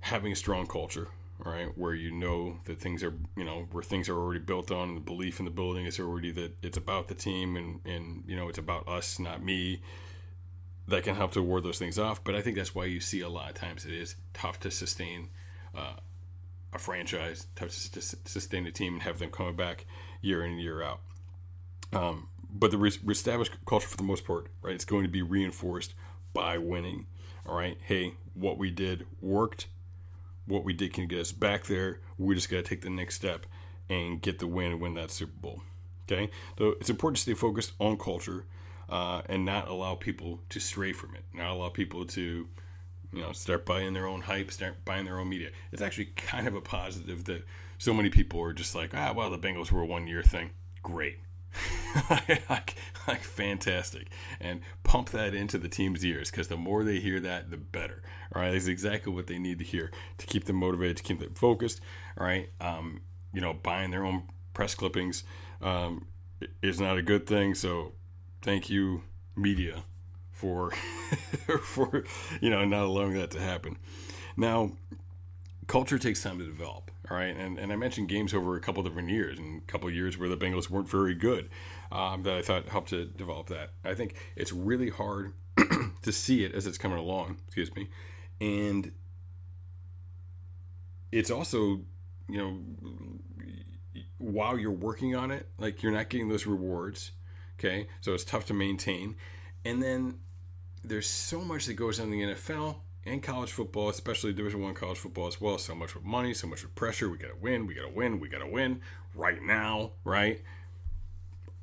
Having 0.00 0.32
a 0.32 0.36
strong 0.36 0.66
culture, 0.66 1.08
right, 1.38 1.76
where 1.76 1.94
you 1.94 2.10
know 2.10 2.58
that 2.64 2.80
things 2.80 3.02
are, 3.02 3.14
you 3.36 3.44
know, 3.44 3.66
where 3.70 3.82
things 3.82 4.08
are 4.08 4.16
already 4.16 4.40
built 4.40 4.70
on, 4.70 4.94
the 4.94 5.00
belief 5.00 5.38
in 5.38 5.44
the 5.44 5.50
building 5.50 5.86
is 5.86 6.00
already 6.00 6.30
that 6.32 6.52
it's 6.62 6.78
about 6.78 7.08
the 7.08 7.14
team 7.14 7.56
and 7.56 7.80
and 7.84 8.24
you 8.26 8.36
know 8.36 8.48
it's 8.48 8.58
about 8.58 8.88
us, 8.88 9.18
not 9.18 9.42
me. 9.42 9.80
That 10.86 11.04
can 11.04 11.16
help 11.16 11.32
to 11.32 11.42
ward 11.42 11.64
those 11.64 11.78
things 11.78 11.98
off, 11.98 12.24
but 12.24 12.34
I 12.34 12.40
think 12.40 12.56
that's 12.56 12.74
why 12.74 12.86
you 12.86 12.98
see 12.98 13.20
a 13.20 13.28
lot 13.28 13.50
of 13.50 13.54
times 13.54 13.84
it 13.84 13.92
is 13.92 14.16
tough 14.32 14.58
to 14.60 14.70
sustain 14.70 15.28
uh, 15.76 15.96
a 16.72 16.78
franchise, 16.78 17.46
to 17.56 17.68
sustain 17.70 18.66
a 18.66 18.70
team 18.70 18.94
and 18.94 19.02
have 19.02 19.18
them 19.18 19.30
coming 19.30 19.56
back 19.56 19.86
year 20.20 20.44
in 20.44 20.52
and 20.52 20.60
year 20.60 20.82
out. 20.82 21.00
Um, 21.92 22.28
but 22.50 22.70
the 22.70 22.78
re- 22.78 22.92
established 23.08 23.52
culture, 23.66 23.88
for 23.88 23.96
the 23.96 24.02
most 24.02 24.24
part, 24.24 24.48
right, 24.62 24.74
it's 24.74 24.84
going 24.84 25.04
to 25.04 25.10
be 25.10 25.22
reinforced 25.22 25.94
by 26.32 26.58
winning. 26.58 27.06
All 27.46 27.56
right, 27.56 27.78
hey, 27.84 28.14
what 28.34 28.58
we 28.58 28.70
did 28.70 29.06
worked 29.20 29.68
what 30.48 30.64
we 30.64 30.72
did 30.72 30.92
can 30.92 31.06
get 31.06 31.20
us 31.20 31.32
back 31.32 31.66
there. 31.66 32.00
We 32.16 32.34
just 32.34 32.50
got 32.50 32.56
to 32.56 32.62
take 32.62 32.80
the 32.80 32.90
next 32.90 33.14
step 33.14 33.46
and 33.88 34.20
get 34.20 34.38
the 34.38 34.46
win 34.46 34.72
and 34.72 34.80
win 34.80 34.94
that 34.94 35.10
Super 35.10 35.38
Bowl. 35.40 35.62
Okay, 36.10 36.30
so 36.58 36.74
it's 36.80 36.88
important 36.88 37.16
to 37.16 37.22
stay 37.22 37.34
focused 37.34 37.72
on 37.78 37.98
culture 37.98 38.46
uh, 38.88 39.20
and 39.28 39.44
not 39.44 39.68
allow 39.68 39.94
people 39.94 40.40
to 40.48 40.58
stray 40.58 40.92
from 40.92 41.14
it. 41.14 41.22
Not 41.34 41.50
allow 41.50 41.68
people 41.68 42.06
to, 42.06 42.48
you 43.12 43.22
know, 43.22 43.32
start 43.32 43.66
buying 43.66 43.92
their 43.92 44.06
own 44.06 44.20
hype, 44.20 44.50
start 44.50 44.84
buying 44.84 45.04
their 45.04 45.18
own 45.18 45.28
media. 45.28 45.50
It's 45.72 45.82
actually 45.82 46.06
kind 46.16 46.46
of 46.46 46.54
a 46.54 46.60
positive 46.60 47.24
that 47.24 47.44
so 47.78 47.94
many 47.94 48.10
people 48.10 48.40
are 48.40 48.52
just 48.52 48.74
like, 48.74 48.94
ah, 48.94 49.12
well, 49.14 49.30
the 49.30 49.38
Bengals 49.38 49.70
were 49.72 49.82
a 49.82 49.86
one 49.86 50.06
year 50.06 50.22
thing. 50.22 50.50
Great. 50.82 51.18
like, 52.50 52.76
like 53.06 53.22
fantastic. 53.22 54.08
And 54.40 54.60
pump 54.84 55.10
that 55.10 55.34
into 55.34 55.58
the 55.58 55.68
team's 55.68 56.04
ears 56.04 56.30
because 56.30 56.48
the 56.48 56.56
more 56.56 56.84
they 56.84 57.00
hear 57.00 57.20
that 57.20 57.50
the 57.50 57.56
better. 57.56 58.02
All 58.34 58.42
right? 58.42 58.52
That's 58.52 58.66
exactly 58.66 59.12
what 59.12 59.26
they 59.26 59.38
need 59.38 59.58
to 59.58 59.64
hear 59.64 59.90
to 60.18 60.26
keep 60.26 60.44
them 60.44 60.56
motivated 60.56 60.98
to 60.98 61.02
keep 61.02 61.20
them 61.20 61.34
focused. 61.34 61.80
All 62.18 62.26
right? 62.26 62.50
Um, 62.60 63.00
you 63.32 63.40
know 63.40 63.54
buying 63.54 63.90
their 63.90 64.04
own 64.04 64.24
press 64.54 64.74
clippings 64.74 65.24
um, 65.60 66.06
is 66.62 66.80
not 66.80 66.98
a 66.98 67.02
good 67.02 67.26
thing. 67.26 67.54
So 67.54 67.92
thank 68.42 68.70
you 68.70 69.02
media 69.36 69.84
for 70.38 70.70
for 71.62 72.04
you 72.40 72.50
know 72.50 72.64
not 72.64 72.84
allowing 72.84 73.14
that 73.14 73.30
to 73.30 73.40
happen 73.40 73.76
now 74.36 74.72
culture 75.66 75.98
takes 75.98 76.22
time 76.22 76.38
to 76.38 76.44
develop 76.44 76.90
all 77.10 77.16
right, 77.16 77.34
and, 77.34 77.58
and 77.58 77.72
I 77.72 77.76
mentioned 77.76 78.08
games 78.08 78.34
over 78.34 78.56
a 78.56 78.60
couple 78.60 78.82
different 78.82 79.08
years, 79.08 79.38
and 79.38 79.62
a 79.62 79.64
couple 79.64 79.90
years 79.90 80.18
where 80.18 80.28
the 80.28 80.36
Bengals 80.36 80.68
weren't 80.68 80.88
very 80.88 81.14
good 81.14 81.48
um, 81.90 82.22
that 82.24 82.34
I 82.34 82.42
thought 82.42 82.68
helped 82.68 82.90
to 82.90 83.06
develop 83.06 83.46
that. 83.48 83.70
I 83.82 83.94
think 83.94 84.14
it's 84.36 84.52
really 84.52 84.90
hard 84.90 85.32
to 86.02 86.12
see 86.12 86.44
it 86.44 86.54
as 86.54 86.66
it's 86.66 86.76
coming 86.76 86.98
along. 86.98 87.38
Excuse 87.46 87.74
me, 87.74 87.88
and 88.40 88.92
it's 91.10 91.30
also 91.30 91.80
you 92.28 92.36
know 92.36 92.58
while 94.18 94.58
you're 94.58 94.70
working 94.70 95.14
on 95.16 95.30
it, 95.30 95.48
like 95.56 95.82
you're 95.82 95.92
not 95.92 96.10
getting 96.10 96.28
those 96.28 96.46
rewards. 96.46 97.12
Okay, 97.58 97.88
so 98.02 98.12
it's 98.12 98.24
tough 98.24 98.44
to 98.46 98.54
maintain, 98.54 99.16
and 99.64 99.82
then 99.82 100.18
there's 100.88 101.08
so 101.08 101.40
much 101.40 101.66
that 101.66 101.74
goes 101.74 102.00
on 102.00 102.12
in 102.12 102.18
the 102.18 102.34
NFL 102.34 102.76
and 103.04 103.22
college 103.22 103.52
football, 103.52 103.88
especially 103.88 104.32
Division 104.32 104.62
One 104.62 104.74
college 104.74 104.98
football 104.98 105.26
as 105.26 105.40
well. 105.40 105.58
So 105.58 105.74
much 105.74 105.94
with 105.94 106.04
money, 106.04 106.34
so 106.34 106.46
much 106.46 106.62
with 106.62 106.74
pressure. 106.74 107.08
We 107.08 107.18
gotta 107.18 107.36
win. 107.40 107.66
We 107.66 107.74
gotta 107.74 107.88
win. 107.88 108.20
We 108.20 108.28
gotta 108.28 108.46
win 108.46 108.80
right 109.14 109.42
now. 109.42 109.92
Right, 110.04 110.42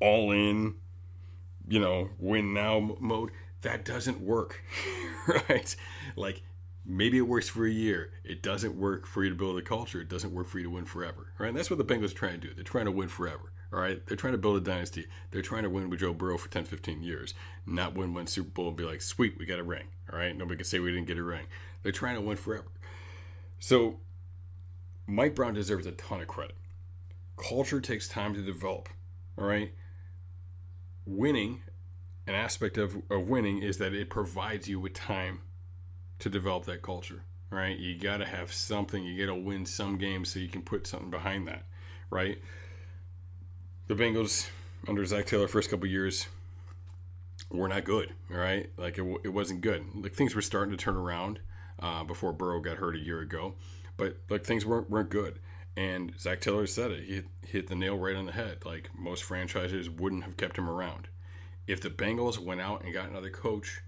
all 0.00 0.32
in. 0.32 0.76
You 1.68 1.80
know, 1.80 2.10
win 2.18 2.54
now 2.54 2.96
mode. 3.00 3.30
That 3.62 3.84
doesn't 3.84 4.20
work. 4.20 4.62
right, 5.48 5.74
like 6.14 6.42
maybe 6.84 7.18
it 7.18 7.22
works 7.22 7.48
for 7.48 7.66
a 7.66 7.70
year. 7.70 8.12
It 8.24 8.42
doesn't 8.42 8.76
work 8.76 9.06
for 9.06 9.24
you 9.24 9.30
to 9.30 9.36
build 9.36 9.58
a 9.58 9.62
culture. 9.62 10.00
It 10.00 10.08
doesn't 10.08 10.32
work 10.32 10.46
for 10.46 10.58
you 10.58 10.64
to 10.64 10.70
win 10.70 10.84
forever. 10.84 11.32
Right, 11.38 11.48
and 11.48 11.56
that's 11.58 11.70
what 11.70 11.78
the 11.78 11.84
Bengals 11.84 12.12
are 12.12 12.14
trying 12.14 12.40
to 12.40 12.46
do. 12.48 12.54
They're 12.54 12.64
trying 12.64 12.84
to 12.84 12.92
win 12.92 13.08
forever. 13.08 13.52
All 13.72 13.80
right, 13.80 14.04
they're 14.06 14.16
trying 14.16 14.32
to 14.32 14.38
build 14.38 14.56
a 14.56 14.60
dynasty. 14.60 15.06
They're 15.30 15.42
trying 15.42 15.64
to 15.64 15.70
win 15.70 15.90
with 15.90 16.00
Joe 16.00 16.14
Burrow 16.14 16.38
for 16.38 16.48
10, 16.48 16.64
15 16.64 17.02
years, 17.02 17.34
not 17.66 17.94
win 17.94 18.14
one 18.14 18.28
Super 18.28 18.50
Bowl 18.50 18.68
and 18.68 18.76
be 18.76 18.84
like, 18.84 19.02
sweet, 19.02 19.36
we 19.38 19.46
got 19.46 19.58
a 19.58 19.64
ring. 19.64 19.86
All 20.12 20.18
right, 20.18 20.36
nobody 20.36 20.56
can 20.56 20.64
say 20.64 20.78
we 20.78 20.92
didn't 20.92 21.08
get 21.08 21.18
a 21.18 21.22
ring. 21.22 21.46
They're 21.82 21.92
trying 21.92 22.14
to 22.14 22.20
win 22.20 22.36
forever. 22.36 22.68
So, 23.58 23.98
Mike 25.06 25.34
Brown 25.34 25.54
deserves 25.54 25.86
a 25.86 25.92
ton 25.92 26.20
of 26.20 26.28
credit. 26.28 26.56
Culture 27.36 27.80
takes 27.80 28.06
time 28.06 28.34
to 28.34 28.42
develop. 28.42 28.88
All 29.36 29.46
right, 29.46 29.72
winning, 31.04 31.62
an 32.26 32.34
aspect 32.34 32.78
of, 32.78 32.96
of 33.10 33.28
winning 33.28 33.62
is 33.62 33.78
that 33.78 33.94
it 33.94 34.10
provides 34.10 34.68
you 34.68 34.78
with 34.78 34.94
time 34.94 35.40
to 36.20 36.30
develop 36.30 36.64
that 36.66 36.82
culture. 36.82 37.22
Right, 37.50 37.78
you 37.78 37.96
got 37.96 38.18
to 38.18 38.26
have 38.26 38.52
something. 38.52 39.04
You 39.04 39.26
got 39.26 39.32
to 39.32 39.38
win 39.38 39.66
some 39.66 39.98
games 39.98 40.30
so 40.30 40.40
you 40.40 40.48
can 40.48 40.62
put 40.62 40.86
something 40.86 41.10
behind 41.10 41.46
that. 41.48 41.64
Right 42.10 42.40
the 43.88 43.94
Bengals 43.94 44.48
under 44.88 45.04
Zac 45.04 45.26
Taylor 45.26 45.48
first 45.48 45.70
couple 45.70 45.86
years 45.86 46.26
were 47.50 47.68
not 47.68 47.84
good. 47.84 48.12
All 48.30 48.38
right, 48.38 48.70
like 48.76 48.98
it, 48.98 49.20
it 49.24 49.28
wasn't 49.28 49.60
good. 49.60 49.84
Like 49.94 50.14
things 50.14 50.34
were 50.34 50.42
starting 50.42 50.76
to 50.76 50.82
turn 50.82 50.96
around 50.96 51.40
uh, 51.78 52.04
before 52.04 52.32
Burrow 52.32 52.60
got 52.60 52.78
hurt 52.78 52.96
a 52.96 53.00
year 53.00 53.20
ago, 53.20 53.54
but 53.96 54.18
like 54.28 54.44
things 54.44 54.66
weren't 54.66 54.90
weren't 54.90 55.10
good. 55.10 55.38
And 55.76 56.14
Zac 56.18 56.40
Taylor 56.40 56.66
said 56.66 56.90
it. 56.90 57.04
He 57.04 57.14
hit, 57.16 57.24
hit 57.46 57.66
the 57.66 57.74
nail 57.74 57.98
right 57.98 58.16
on 58.16 58.26
the 58.26 58.32
head. 58.32 58.64
Like 58.64 58.90
most 58.96 59.24
franchises 59.24 59.90
wouldn't 59.90 60.24
have 60.24 60.36
kept 60.36 60.56
him 60.56 60.70
around. 60.70 61.08
If 61.66 61.80
the 61.80 61.90
Bengals 61.90 62.38
went 62.38 62.60
out 62.60 62.82
and 62.82 62.94
got 62.94 63.10
another 63.10 63.28
coach, 63.28 63.82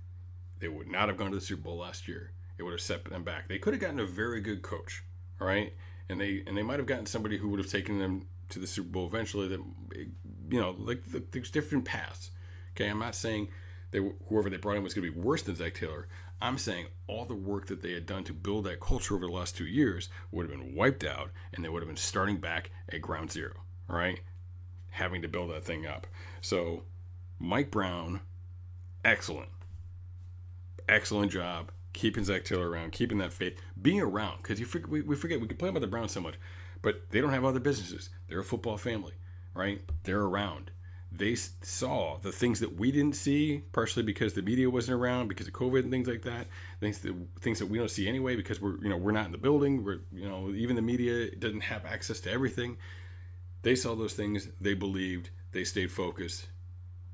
they 0.58 0.68
would 0.68 0.90
not 0.90 1.08
have 1.08 1.16
gone 1.16 1.30
to 1.30 1.36
the 1.36 1.40
Super 1.40 1.62
Bowl 1.62 1.78
last 1.78 2.06
year. 2.06 2.32
It 2.58 2.64
would 2.64 2.72
have 2.72 2.80
set 2.80 3.04
them 3.04 3.22
back. 3.22 3.48
They 3.48 3.58
could 3.58 3.72
have 3.72 3.80
gotten 3.80 4.00
a 4.00 4.04
very 4.06 4.40
good 4.40 4.62
coach, 4.62 5.04
all 5.40 5.46
right, 5.46 5.72
and 6.08 6.20
they 6.20 6.42
and 6.46 6.56
they 6.56 6.62
might 6.62 6.78
have 6.78 6.86
gotten 6.86 7.06
somebody 7.06 7.38
who 7.38 7.48
would 7.48 7.60
have 7.60 7.70
taken 7.70 7.98
them 7.98 8.26
to 8.50 8.58
the 8.58 8.66
Super 8.66 8.88
Bowl 8.88 9.06
eventually. 9.06 9.48
That 9.48 9.60
you 9.94 10.60
know, 10.60 10.74
like 10.78 11.02
there's 11.30 11.50
different 11.50 11.84
paths. 11.84 12.30
Okay, 12.74 12.88
I'm 12.88 12.98
not 12.98 13.14
saying 13.14 13.48
that 13.90 14.14
whoever 14.28 14.50
they 14.50 14.56
brought 14.56 14.76
in 14.76 14.82
was 14.82 14.94
going 14.94 15.06
to 15.06 15.12
be 15.12 15.20
worse 15.20 15.42
than 15.42 15.56
Zac 15.56 15.74
Taylor. 15.74 16.08
I'm 16.40 16.58
saying 16.58 16.86
all 17.08 17.24
the 17.24 17.34
work 17.34 17.66
that 17.66 17.82
they 17.82 17.92
had 17.92 18.06
done 18.06 18.22
to 18.24 18.32
build 18.32 18.64
that 18.66 18.78
culture 18.78 19.16
over 19.16 19.26
the 19.26 19.32
last 19.32 19.56
two 19.56 19.66
years 19.66 20.08
would 20.30 20.48
have 20.48 20.56
been 20.56 20.74
wiped 20.74 21.02
out, 21.02 21.30
and 21.52 21.64
they 21.64 21.68
would 21.68 21.82
have 21.82 21.88
been 21.88 21.96
starting 21.96 22.36
back 22.36 22.70
at 22.88 23.02
ground 23.02 23.32
zero. 23.32 23.54
Right, 23.88 24.20
having 24.90 25.22
to 25.22 25.28
build 25.28 25.50
that 25.50 25.64
thing 25.64 25.86
up. 25.86 26.06
So, 26.40 26.84
Mike 27.38 27.70
Brown, 27.70 28.20
excellent, 29.04 29.48
excellent 30.88 31.32
job 31.32 31.72
keeping 31.98 32.22
Zac 32.24 32.44
Taylor 32.44 32.70
around, 32.70 32.92
keeping 32.92 33.18
that 33.18 33.32
faith, 33.32 33.60
being 33.80 34.00
around. 34.00 34.38
Because 34.38 34.60
you 34.60 34.66
forget, 34.66 34.88
we, 34.88 35.00
we 35.02 35.16
forget 35.16 35.40
we 35.40 35.48
complain 35.48 35.70
about 35.70 35.80
the 35.80 35.88
Browns 35.88 36.12
so 36.12 36.20
much, 36.20 36.34
but 36.82 37.10
they 37.10 37.20
don't 37.20 37.32
have 37.32 37.44
other 37.44 37.60
businesses. 37.60 38.10
They're 38.28 38.40
a 38.40 38.44
football 38.44 38.76
family, 38.76 39.14
right? 39.54 39.80
They're 40.04 40.22
around. 40.22 40.70
They 41.10 41.36
saw 41.36 42.18
the 42.18 42.32
things 42.32 42.60
that 42.60 42.76
we 42.76 42.92
didn't 42.92 43.16
see, 43.16 43.62
partially 43.72 44.02
because 44.02 44.34
the 44.34 44.42
media 44.42 44.68
wasn't 44.68 45.00
around, 45.00 45.28
because 45.28 45.48
of 45.48 45.54
COVID 45.54 45.80
and 45.80 45.90
things 45.90 46.06
like 46.06 46.22
that. 46.22 46.48
Things 46.80 46.98
that 46.98 47.14
things 47.40 47.58
that 47.60 47.66
we 47.66 47.78
don't 47.78 47.90
see 47.90 48.06
anyway, 48.06 48.36
because 48.36 48.60
we're 48.60 48.76
you 48.82 48.90
know 48.90 48.96
we're 48.98 49.12
not 49.12 49.24
in 49.26 49.32
the 49.32 49.38
building. 49.38 49.84
We're 49.84 50.00
you 50.12 50.28
know 50.28 50.50
even 50.50 50.76
the 50.76 50.82
media 50.82 51.34
doesn't 51.34 51.62
have 51.62 51.86
access 51.86 52.20
to 52.20 52.30
everything. 52.30 52.76
They 53.62 53.74
saw 53.74 53.94
those 53.94 54.12
things. 54.12 54.48
They 54.60 54.74
believed. 54.74 55.30
They 55.52 55.64
stayed 55.64 55.90
focused, 55.90 56.48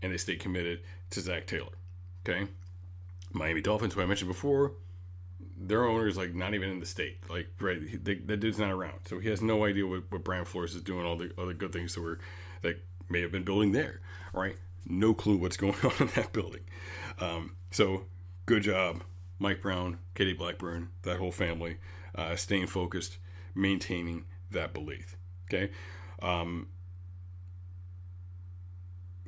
and 0.03 0.13
they 0.13 0.19
stayed 0.19 0.41
committed 0.41 0.81
to 1.11 1.21
Zac 1.21 1.47
Taylor. 1.47 1.79
Okay, 2.29 2.49
Miami 3.33 3.61
Dolphins, 3.61 3.95
who 3.95 4.03
I 4.03 4.07
mentioned 4.07 4.29
before, 4.29 4.73
their 5.57 5.85
owner 5.85 6.07
is 6.07 6.17
like 6.17 6.35
not 6.35 6.55
even 6.55 6.69
in 6.71 6.81
the 6.81 6.87
state. 6.87 7.19
Like, 7.29 7.49
right, 7.61 7.81
they, 8.05 8.17
that 8.17 8.41
dude's 8.41 8.59
not 8.59 8.71
around, 8.71 9.01
so 9.07 9.19
he 9.19 9.29
has 9.29 9.43
no 9.43 9.65
idea 9.65 9.87
what, 9.87 10.11
what 10.11 10.25
Brian 10.25 10.45
Flores 10.45 10.75
is 10.75 10.83
doing. 10.83 11.07
All 11.07 11.17
the 11.17 11.33
other 11.39 11.55
good 11.55 11.73
things 11.73 11.95
that 11.95 12.03
were 12.03 12.19
that 12.63 12.83
may 13.09 13.21
have 13.21 13.33
been 13.33 13.45
building 13.45 13.73
there. 13.73 14.01
Right, 14.33 14.57
no 14.87 15.15
clue 15.15 15.37
what's 15.37 15.57
going 15.59 15.77
on 15.83 15.93
in 16.01 16.07
that 16.15 16.33
building. 16.33 16.63
Um, 17.21 17.57
so, 17.71 18.05
good 18.47 18.63
job, 18.63 19.03
Mike 19.39 19.63
Brown, 19.63 19.99
Katie 20.15 20.33
Blackburn, 20.33 20.91
that 21.03 21.19
whole 21.19 21.33
family, 21.33 21.79
uh, 22.15 22.37
staying 22.37 22.67
focused, 22.67 23.19
maintaining 23.55 24.25
that 24.51 24.73
belief. 24.73 25.17
Okay. 25.49 25.73
Um, 26.23 26.69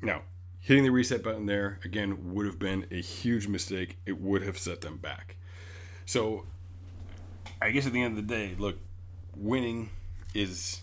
now, 0.02 0.22
hitting 0.60 0.84
the 0.84 0.90
reset 0.90 1.22
button 1.22 1.46
there 1.46 1.78
again 1.84 2.32
would 2.34 2.46
have 2.46 2.58
been 2.58 2.86
a 2.90 3.00
huge 3.00 3.48
mistake. 3.48 3.98
It 4.06 4.20
would 4.20 4.42
have 4.42 4.58
set 4.58 4.80
them 4.80 4.96
back. 4.96 5.36
So, 6.06 6.44
I 7.60 7.70
guess 7.70 7.86
at 7.86 7.92
the 7.92 8.02
end 8.02 8.16
of 8.16 8.26
the 8.26 8.34
day, 8.34 8.54
look, 8.58 8.78
winning 9.36 9.90
is 10.34 10.80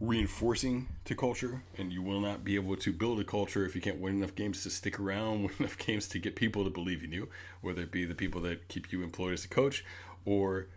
reinforcing 0.00 0.88
to 1.04 1.14
culture, 1.14 1.62
and 1.76 1.92
you 1.92 2.02
will 2.02 2.20
not 2.20 2.42
be 2.42 2.54
able 2.56 2.76
to 2.76 2.92
build 2.92 3.20
a 3.20 3.24
culture 3.24 3.66
if 3.66 3.74
you 3.74 3.82
can't 3.82 4.00
win 4.00 4.16
enough 4.16 4.34
games 4.34 4.62
to 4.62 4.70
stick 4.70 4.98
around, 4.98 5.42
win 5.44 5.52
enough 5.58 5.76
games 5.76 6.08
to 6.08 6.18
get 6.18 6.36
people 6.36 6.64
to 6.64 6.70
believe 6.70 7.04
in 7.04 7.12
you, 7.12 7.28
whether 7.60 7.82
it 7.82 7.92
be 7.92 8.06
the 8.06 8.14
people 8.14 8.40
that 8.40 8.66
keep 8.68 8.90
you 8.92 9.02
employed 9.02 9.34
as 9.34 9.44
a 9.44 9.48
coach 9.48 9.84
or 10.24 10.68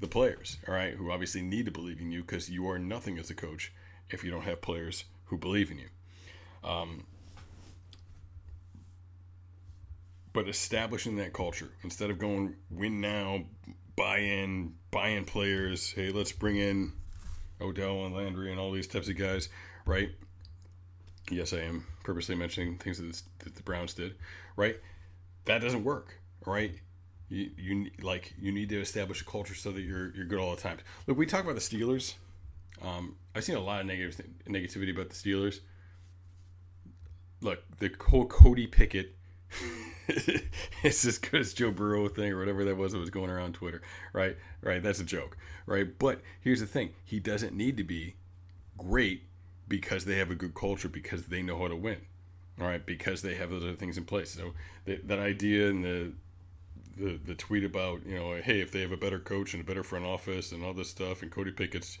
the 0.00 0.08
players, 0.08 0.56
all 0.66 0.74
right, 0.74 0.94
who 0.94 1.10
obviously 1.10 1.42
need 1.42 1.66
to 1.66 1.70
believe 1.70 2.00
in 2.00 2.10
you 2.10 2.22
because 2.22 2.50
you 2.50 2.68
are 2.68 2.78
nothing 2.78 3.18
as 3.18 3.30
a 3.30 3.34
coach 3.34 3.70
if 4.10 4.24
you 4.24 4.30
don't 4.30 4.42
have 4.42 4.62
players 4.62 5.04
who 5.26 5.36
believe 5.36 5.70
in 5.70 5.78
you. 5.78 5.88
Um, 6.64 7.04
but 10.32 10.48
establishing 10.48 11.16
that 11.16 11.32
culture 11.32 11.70
instead 11.82 12.10
of 12.10 12.18
going 12.18 12.54
win 12.70 13.00
now, 13.00 13.44
buy 13.96 14.18
in, 14.18 14.74
buy 14.90 15.08
in 15.08 15.24
players. 15.24 15.92
Hey, 15.92 16.10
let's 16.10 16.32
bring 16.32 16.56
in 16.56 16.92
Odell 17.60 18.04
and 18.04 18.14
Landry 18.14 18.50
and 18.50 18.58
all 18.58 18.72
these 18.72 18.86
types 18.86 19.08
of 19.08 19.16
guys, 19.16 19.48
right? 19.86 20.10
Yes, 21.30 21.52
I 21.52 21.58
am 21.58 21.86
purposely 22.04 22.34
mentioning 22.34 22.78
things 22.78 22.98
that, 22.98 23.22
that 23.44 23.54
the 23.54 23.62
Browns 23.62 23.94
did, 23.94 24.16
right? 24.56 24.76
That 25.44 25.60
doesn't 25.60 25.84
work, 25.84 26.18
right? 26.46 26.72
You, 27.28 27.50
you 27.56 27.90
like 28.02 28.34
you 28.38 28.52
need 28.52 28.68
to 28.70 28.80
establish 28.80 29.22
a 29.22 29.24
culture 29.24 29.54
so 29.54 29.72
that 29.72 29.80
you're 29.80 30.14
you're 30.14 30.26
good 30.26 30.38
all 30.38 30.54
the 30.54 30.60
time. 30.60 30.78
Look, 31.06 31.16
we 31.16 31.24
talk 31.24 31.44
about 31.44 31.54
the 31.54 31.60
Steelers. 31.60 32.14
Um, 32.82 33.16
I've 33.34 33.44
seen 33.44 33.56
a 33.56 33.60
lot 33.60 33.80
of 33.80 33.86
negative 33.86 34.20
negativity 34.46 34.92
about 34.92 35.08
the 35.08 35.14
Steelers. 35.14 35.60
Look, 37.40 37.60
the 37.78 37.90
whole 38.08 38.26
Cody 38.26 38.66
Pickett 38.66 39.16
it's 40.82 41.04
as 41.04 41.18
good 41.18 41.40
as 41.40 41.54
Joe 41.54 41.70
Burrow 41.70 42.08
thing 42.08 42.32
or 42.32 42.38
whatever 42.38 42.64
that 42.64 42.76
was 42.76 42.92
that 42.92 42.98
was 42.98 43.10
going 43.10 43.30
around 43.30 43.54
Twitter, 43.54 43.82
right? 44.12 44.36
Right, 44.60 44.82
that's 44.82 45.00
a 45.00 45.04
joke, 45.04 45.36
right? 45.66 45.86
But 45.98 46.20
here's 46.40 46.60
the 46.60 46.66
thing: 46.66 46.90
he 47.04 47.20
doesn't 47.20 47.54
need 47.54 47.76
to 47.76 47.84
be 47.84 48.14
great 48.76 49.22
because 49.68 50.04
they 50.04 50.18
have 50.18 50.30
a 50.30 50.34
good 50.34 50.54
culture 50.54 50.88
because 50.88 51.26
they 51.26 51.42
know 51.42 51.58
how 51.58 51.68
to 51.68 51.76
win, 51.76 51.98
all 52.60 52.66
right? 52.66 52.84
Because 52.84 53.22
they 53.22 53.34
have 53.34 53.50
those 53.50 53.62
other 53.62 53.74
things 53.74 53.96
in 53.96 54.04
place. 54.04 54.30
So 54.30 54.54
that, 54.84 55.06
that 55.08 55.18
idea 55.18 55.68
and 55.68 55.84
the 55.84 56.12
the 56.96 57.18
the 57.24 57.34
tweet 57.34 57.64
about 57.64 58.04
you 58.06 58.16
know, 58.16 58.34
hey, 58.42 58.60
if 58.60 58.72
they 58.72 58.80
have 58.80 58.92
a 58.92 58.96
better 58.96 59.18
coach 59.18 59.54
and 59.54 59.62
a 59.62 59.66
better 59.66 59.82
front 59.82 60.04
office 60.04 60.52
and 60.52 60.64
all 60.64 60.74
this 60.74 60.90
stuff, 60.90 61.22
and 61.22 61.30
Cody 61.30 61.52
Pickett's 61.52 61.98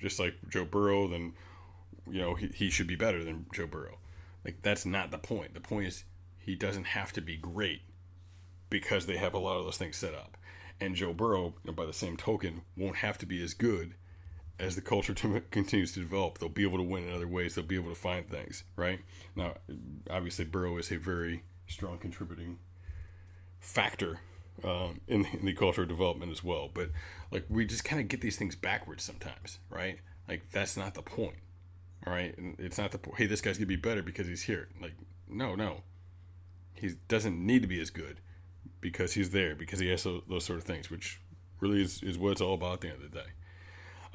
just 0.00 0.18
like 0.18 0.34
Joe 0.48 0.64
Burrow, 0.64 1.08
then 1.08 1.32
you 2.10 2.20
know 2.20 2.34
he, 2.34 2.48
he 2.48 2.70
should 2.70 2.86
be 2.86 2.96
better 2.96 3.24
than 3.24 3.46
Joe 3.52 3.66
Burrow. 3.66 3.98
Like 4.44 4.62
that's 4.62 4.86
not 4.86 5.10
the 5.10 5.18
point. 5.18 5.54
The 5.54 5.60
point 5.60 5.88
is 5.88 6.04
he 6.48 6.54
doesn't 6.54 6.86
have 6.86 7.12
to 7.12 7.20
be 7.20 7.36
great 7.36 7.82
because 8.70 9.04
they 9.04 9.18
have 9.18 9.34
a 9.34 9.38
lot 9.38 9.58
of 9.58 9.66
those 9.66 9.76
things 9.76 9.98
set 9.98 10.14
up. 10.14 10.38
And 10.80 10.94
Joe 10.94 11.12
Burrow, 11.12 11.52
by 11.62 11.84
the 11.84 11.92
same 11.92 12.16
token, 12.16 12.62
won't 12.74 12.96
have 12.96 13.18
to 13.18 13.26
be 13.26 13.42
as 13.42 13.52
good 13.52 13.96
as 14.58 14.74
the 14.74 14.80
culture 14.80 15.12
to, 15.22 15.42
continues 15.50 15.92
to 15.92 16.00
develop. 16.00 16.38
They'll 16.38 16.48
be 16.48 16.62
able 16.62 16.78
to 16.78 16.84
win 16.84 17.06
in 17.06 17.12
other 17.12 17.28
ways. 17.28 17.54
They'll 17.54 17.66
be 17.66 17.76
able 17.76 17.90
to 17.90 18.00
find 18.00 18.26
things, 18.26 18.64
right? 18.76 19.00
Now, 19.36 19.56
obviously, 20.10 20.46
Burrow 20.46 20.78
is 20.78 20.90
a 20.90 20.96
very 20.96 21.42
strong 21.66 21.98
contributing 21.98 22.60
factor 23.60 24.20
um, 24.64 25.02
in, 25.06 25.26
in 25.26 25.44
the 25.44 25.52
cultural 25.52 25.86
development 25.86 26.32
as 26.32 26.42
well. 26.42 26.70
But 26.72 26.92
like 27.30 27.44
we 27.50 27.66
just 27.66 27.84
kind 27.84 28.00
of 28.00 28.08
get 28.08 28.22
these 28.22 28.38
things 28.38 28.56
backwards 28.56 29.04
sometimes, 29.04 29.58
right? 29.68 29.98
Like 30.26 30.50
that's 30.50 30.78
not 30.78 30.94
the 30.94 31.02
point, 31.02 31.36
all 32.06 32.12
right? 32.14 32.34
And 32.38 32.56
it's 32.58 32.78
not 32.78 32.92
the. 32.92 33.00
Hey, 33.18 33.26
this 33.26 33.42
guy's 33.42 33.58
gonna 33.58 33.66
be 33.66 33.76
better 33.76 34.02
because 34.02 34.26
he's 34.26 34.44
here. 34.44 34.70
Like 34.80 34.94
no, 35.28 35.54
no, 35.54 35.82
he 36.78 36.94
doesn't 37.08 37.44
need 37.44 37.62
to 37.62 37.68
be 37.68 37.80
as 37.80 37.90
good 37.90 38.20
because 38.80 39.14
he's 39.14 39.30
there 39.30 39.54
because 39.54 39.80
he 39.80 39.88
has 39.88 40.04
those, 40.04 40.22
those 40.28 40.44
sort 40.44 40.58
of 40.58 40.64
things, 40.64 40.90
which 40.90 41.20
really 41.60 41.82
is, 41.82 42.02
is 42.02 42.18
what 42.18 42.32
it's 42.32 42.40
all 42.40 42.54
about 42.54 42.74
at 42.74 42.80
the 42.82 42.88
end 42.88 43.02
of 43.02 43.10
the 43.10 43.18
day. 43.18 43.26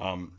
Um, 0.00 0.32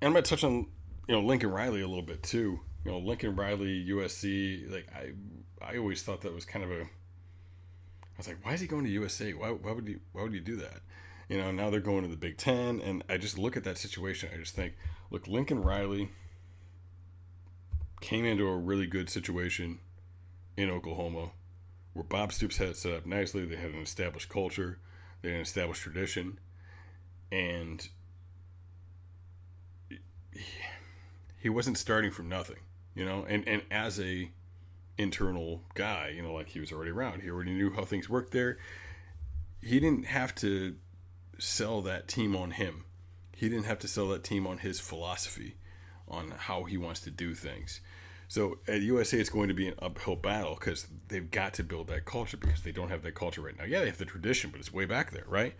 and 0.00 0.08
I'm 0.08 0.12
gonna 0.12 0.22
touch 0.22 0.44
on 0.44 0.66
you 1.08 1.14
know 1.14 1.20
Lincoln 1.20 1.50
Riley 1.50 1.80
a 1.80 1.88
little 1.88 2.02
bit 2.02 2.22
too. 2.22 2.60
You 2.84 2.92
know 2.92 2.98
Lincoln 2.98 3.34
Riley, 3.34 3.86
USC. 3.88 4.70
Like 4.70 4.86
I, 4.94 5.12
I 5.60 5.78
always 5.78 6.02
thought 6.02 6.20
that 6.22 6.34
was 6.34 6.44
kind 6.44 6.64
of 6.64 6.70
a. 6.70 6.82
I 6.82 8.18
was 8.18 8.28
like, 8.28 8.44
why 8.44 8.52
is 8.52 8.60
he 8.60 8.66
going 8.66 8.84
to 8.84 8.90
USA? 8.90 9.32
Why, 9.32 9.50
why 9.50 9.72
would 9.72 9.88
he? 9.88 9.96
Why 10.12 10.22
would 10.22 10.34
he 10.34 10.40
do 10.40 10.56
that? 10.56 10.80
You 11.28 11.38
know, 11.38 11.50
now 11.50 11.68
they're 11.70 11.80
going 11.80 12.02
to 12.02 12.08
the 12.08 12.16
Big 12.16 12.38
Ten, 12.38 12.80
and 12.80 13.04
I 13.08 13.18
just 13.18 13.36
look 13.36 13.56
at 13.56 13.64
that 13.64 13.76
situation. 13.76 14.30
I 14.32 14.38
just 14.38 14.54
think, 14.54 14.74
look, 15.10 15.26
Lincoln 15.26 15.62
Riley 15.62 16.10
came 18.00 18.24
into 18.24 18.48
a 18.48 18.56
really 18.56 18.86
good 18.86 19.10
situation 19.10 19.80
in 20.58 20.70
Oklahoma, 20.70 21.30
where 21.92 22.02
Bob 22.02 22.32
Stoops 22.32 22.56
had 22.56 22.70
it 22.70 22.76
set 22.76 22.92
up 22.92 23.06
nicely. 23.06 23.46
They 23.46 23.54
had 23.54 23.70
an 23.70 23.80
established 23.80 24.28
culture, 24.28 24.80
they 25.22 25.28
had 25.28 25.36
an 25.36 25.42
established 25.42 25.82
tradition, 25.82 26.40
and 27.30 27.88
he 31.38 31.48
wasn't 31.48 31.78
starting 31.78 32.10
from 32.10 32.28
nothing, 32.28 32.58
you 32.96 33.04
know. 33.04 33.24
And 33.28 33.46
and 33.46 33.62
as 33.70 34.00
a 34.00 34.32
internal 34.98 35.62
guy, 35.74 36.12
you 36.16 36.22
know, 36.22 36.34
like 36.34 36.48
he 36.48 36.58
was 36.58 36.72
already 36.72 36.90
around, 36.90 37.22
he 37.22 37.30
already 37.30 37.52
knew 37.52 37.70
how 37.70 37.84
things 37.84 38.08
worked 38.08 38.32
there. 38.32 38.58
He 39.62 39.78
didn't 39.78 40.06
have 40.06 40.34
to 40.36 40.74
sell 41.38 41.82
that 41.82 42.08
team 42.08 42.34
on 42.34 42.50
him. 42.50 42.84
He 43.36 43.48
didn't 43.48 43.66
have 43.66 43.78
to 43.80 43.88
sell 43.88 44.08
that 44.08 44.24
team 44.24 44.44
on 44.44 44.58
his 44.58 44.80
philosophy, 44.80 45.54
on 46.08 46.32
how 46.36 46.64
he 46.64 46.76
wants 46.76 46.98
to 47.02 47.12
do 47.12 47.36
things. 47.36 47.80
So 48.28 48.58
at 48.68 48.82
USA, 48.82 49.18
it's 49.18 49.30
going 49.30 49.48
to 49.48 49.54
be 49.54 49.68
an 49.68 49.74
uphill 49.80 50.16
battle 50.16 50.54
because 50.54 50.86
they've 51.08 51.30
got 51.30 51.54
to 51.54 51.64
build 51.64 51.88
that 51.88 52.04
culture 52.04 52.36
because 52.36 52.62
they 52.62 52.72
don't 52.72 52.90
have 52.90 53.02
that 53.02 53.14
culture 53.14 53.40
right 53.40 53.56
now. 53.56 53.64
Yeah, 53.64 53.80
they 53.80 53.86
have 53.86 53.96
the 53.96 54.04
tradition, 54.04 54.50
but 54.50 54.60
it's 54.60 54.72
way 54.72 54.84
back 54.84 55.12
there, 55.12 55.24
right? 55.26 55.54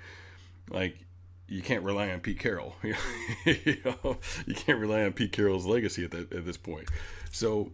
Like 0.70 0.98
you 1.48 1.62
can't 1.62 1.82
rely 1.82 2.10
on 2.10 2.20
Pete 2.20 2.38
Carroll. 2.38 2.76
you 2.82 3.78
know, 3.84 4.18
you 4.46 4.54
can't 4.54 4.78
rely 4.78 5.02
on 5.02 5.14
Pete 5.14 5.32
Carroll's 5.32 5.64
legacy 5.64 6.04
at 6.04 6.10
that 6.10 6.30
at 6.30 6.44
this 6.44 6.58
point. 6.58 6.88
So 7.32 7.72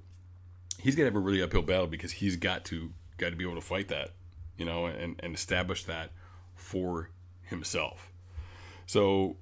he's 0.78 0.94
gonna 0.94 1.06
have 1.06 1.16
a 1.16 1.20
really 1.20 1.42
uphill 1.42 1.62
battle 1.62 1.88
because 1.88 2.12
he's 2.12 2.36
got 2.36 2.64
to 2.66 2.92
got 3.18 3.30
to 3.30 3.36
be 3.36 3.44
able 3.44 3.56
to 3.56 3.60
fight 3.60 3.88
that, 3.88 4.10
you 4.56 4.64
know, 4.64 4.86
and 4.86 5.18
and 5.20 5.34
establish 5.34 5.82
that 5.84 6.12
for 6.54 7.10
himself. 7.42 8.12
So 8.86 9.38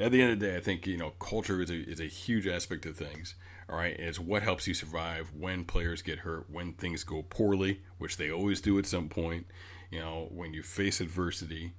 at 0.00 0.10
the 0.10 0.20
end 0.20 0.32
of 0.32 0.40
the 0.40 0.46
day, 0.46 0.56
I 0.56 0.60
think 0.60 0.88
you 0.88 0.96
know 0.96 1.10
culture 1.20 1.62
is 1.62 1.70
a 1.70 1.76
is 1.76 2.00
a 2.00 2.06
huge 2.06 2.48
aspect 2.48 2.84
of 2.84 2.96
things 2.96 3.36
all 3.68 3.76
right, 3.76 3.96
it's 3.98 4.18
what 4.18 4.42
helps 4.42 4.66
you 4.66 4.74
survive 4.74 5.32
when 5.38 5.64
players 5.64 6.02
get 6.02 6.20
hurt, 6.20 6.50
when 6.50 6.72
things 6.72 7.04
go 7.04 7.22
poorly, 7.22 7.80
which 7.98 8.16
they 8.16 8.30
always 8.30 8.60
do 8.60 8.78
at 8.78 8.86
some 8.86 9.08
point. 9.08 9.46
You 9.90 10.00
know, 10.00 10.28
when 10.30 10.54
you 10.54 10.62
face 10.62 11.00
adversity, 11.00 11.72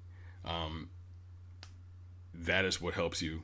um, 0.45 0.89
that 2.33 2.65
is 2.65 2.81
what 2.81 2.93
helps 2.93 3.21
you 3.21 3.43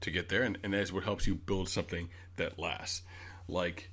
to 0.00 0.10
get 0.10 0.28
there, 0.28 0.42
and, 0.42 0.58
and 0.62 0.72
that 0.72 0.80
is 0.80 0.92
what 0.92 1.04
helps 1.04 1.26
you 1.26 1.34
build 1.34 1.68
something 1.68 2.08
that 2.36 2.58
lasts. 2.58 3.02
Like 3.48 3.90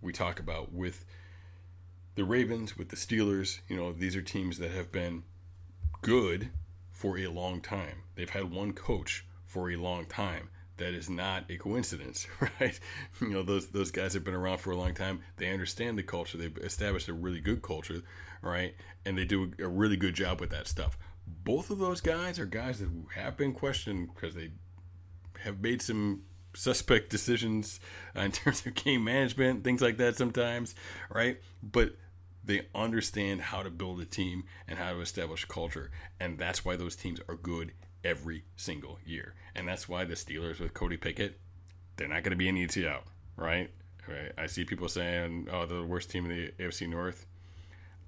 we 0.00 0.12
talk 0.12 0.40
about 0.40 0.72
with 0.72 1.04
the 2.14 2.24
Ravens, 2.24 2.76
with 2.76 2.88
the 2.88 2.96
Steelers, 2.96 3.60
you 3.68 3.76
know, 3.76 3.92
these 3.92 4.16
are 4.16 4.22
teams 4.22 4.58
that 4.58 4.70
have 4.72 4.90
been 4.90 5.22
good 6.02 6.50
for 6.90 7.18
a 7.18 7.28
long 7.28 7.60
time. 7.60 8.02
They've 8.14 8.30
had 8.30 8.50
one 8.50 8.72
coach 8.72 9.24
for 9.46 9.70
a 9.70 9.76
long 9.76 10.06
time 10.06 10.48
that 10.80 10.94
is 10.94 11.08
not 11.08 11.44
a 11.48 11.56
coincidence, 11.56 12.26
right? 12.60 12.78
You 13.20 13.30
know, 13.30 13.42
those 13.42 13.68
those 13.68 13.90
guys 13.90 14.14
have 14.14 14.24
been 14.24 14.34
around 14.34 14.58
for 14.58 14.72
a 14.72 14.76
long 14.76 14.94
time. 14.94 15.20
They 15.36 15.50
understand 15.52 15.96
the 15.96 16.02
culture. 16.02 16.36
They've 16.36 16.56
established 16.58 17.08
a 17.08 17.12
really 17.12 17.40
good 17.40 17.62
culture, 17.62 18.02
right? 18.42 18.74
And 19.06 19.16
they 19.16 19.24
do 19.24 19.52
a 19.58 19.68
really 19.68 19.96
good 19.96 20.14
job 20.14 20.40
with 20.40 20.50
that 20.50 20.66
stuff. 20.66 20.98
Both 21.26 21.70
of 21.70 21.78
those 21.78 22.00
guys 22.00 22.38
are 22.38 22.46
guys 22.46 22.80
that 22.80 22.88
have 23.14 23.36
been 23.36 23.52
questioned 23.52 24.10
because 24.14 24.34
they 24.34 24.50
have 25.44 25.60
made 25.60 25.80
some 25.80 26.22
suspect 26.54 27.10
decisions 27.10 27.78
uh, 28.16 28.20
in 28.22 28.32
terms 28.32 28.66
of 28.66 28.74
game 28.74 29.04
management, 29.04 29.62
things 29.62 29.80
like 29.80 29.98
that 29.98 30.16
sometimes, 30.16 30.74
right? 31.10 31.38
But 31.62 31.94
they 32.42 32.66
understand 32.74 33.42
how 33.42 33.62
to 33.62 33.70
build 33.70 34.00
a 34.00 34.06
team 34.06 34.44
and 34.66 34.78
how 34.78 34.92
to 34.92 35.00
establish 35.00 35.44
culture, 35.44 35.90
and 36.18 36.38
that's 36.38 36.64
why 36.64 36.76
those 36.76 36.96
teams 36.96 37.20
are 37.28 37.36
good 37.36 37.72
every 38.04 38.44
single 38.56 38.98
year. 39.04 39.34
And 39.54 39.66
that's 39.66 39.88
why 39.88 40.04
the 40.04 40.14
Steelers 40.14 40.60
with 40.60 40.74
Cody 40.74 40.96
Pickett, 40.96 41.38
they're 41.96 42.08
not 42.08 42.22
going 42.22 42.30
to 42.30 42.36
be 42.36 42.48
an 42.48 42.56
easy 42.56 42.86
out, 42.86 43.04
right? 43.36 43.70
Right? 44.08 44.32
I 44.38 44.46
see 44.46 44.64
people 44.64 44.88
saying, 44.88 45.48
"Oh, 45.52 45.66
they're 45.66 45.78
the 45.78 45.84
worst 45.84 46.10
team 46.10 46.28
in 46.28 46.30
the 46.30 46.64
AFC 46.64 46.88
North." 46.88 47.26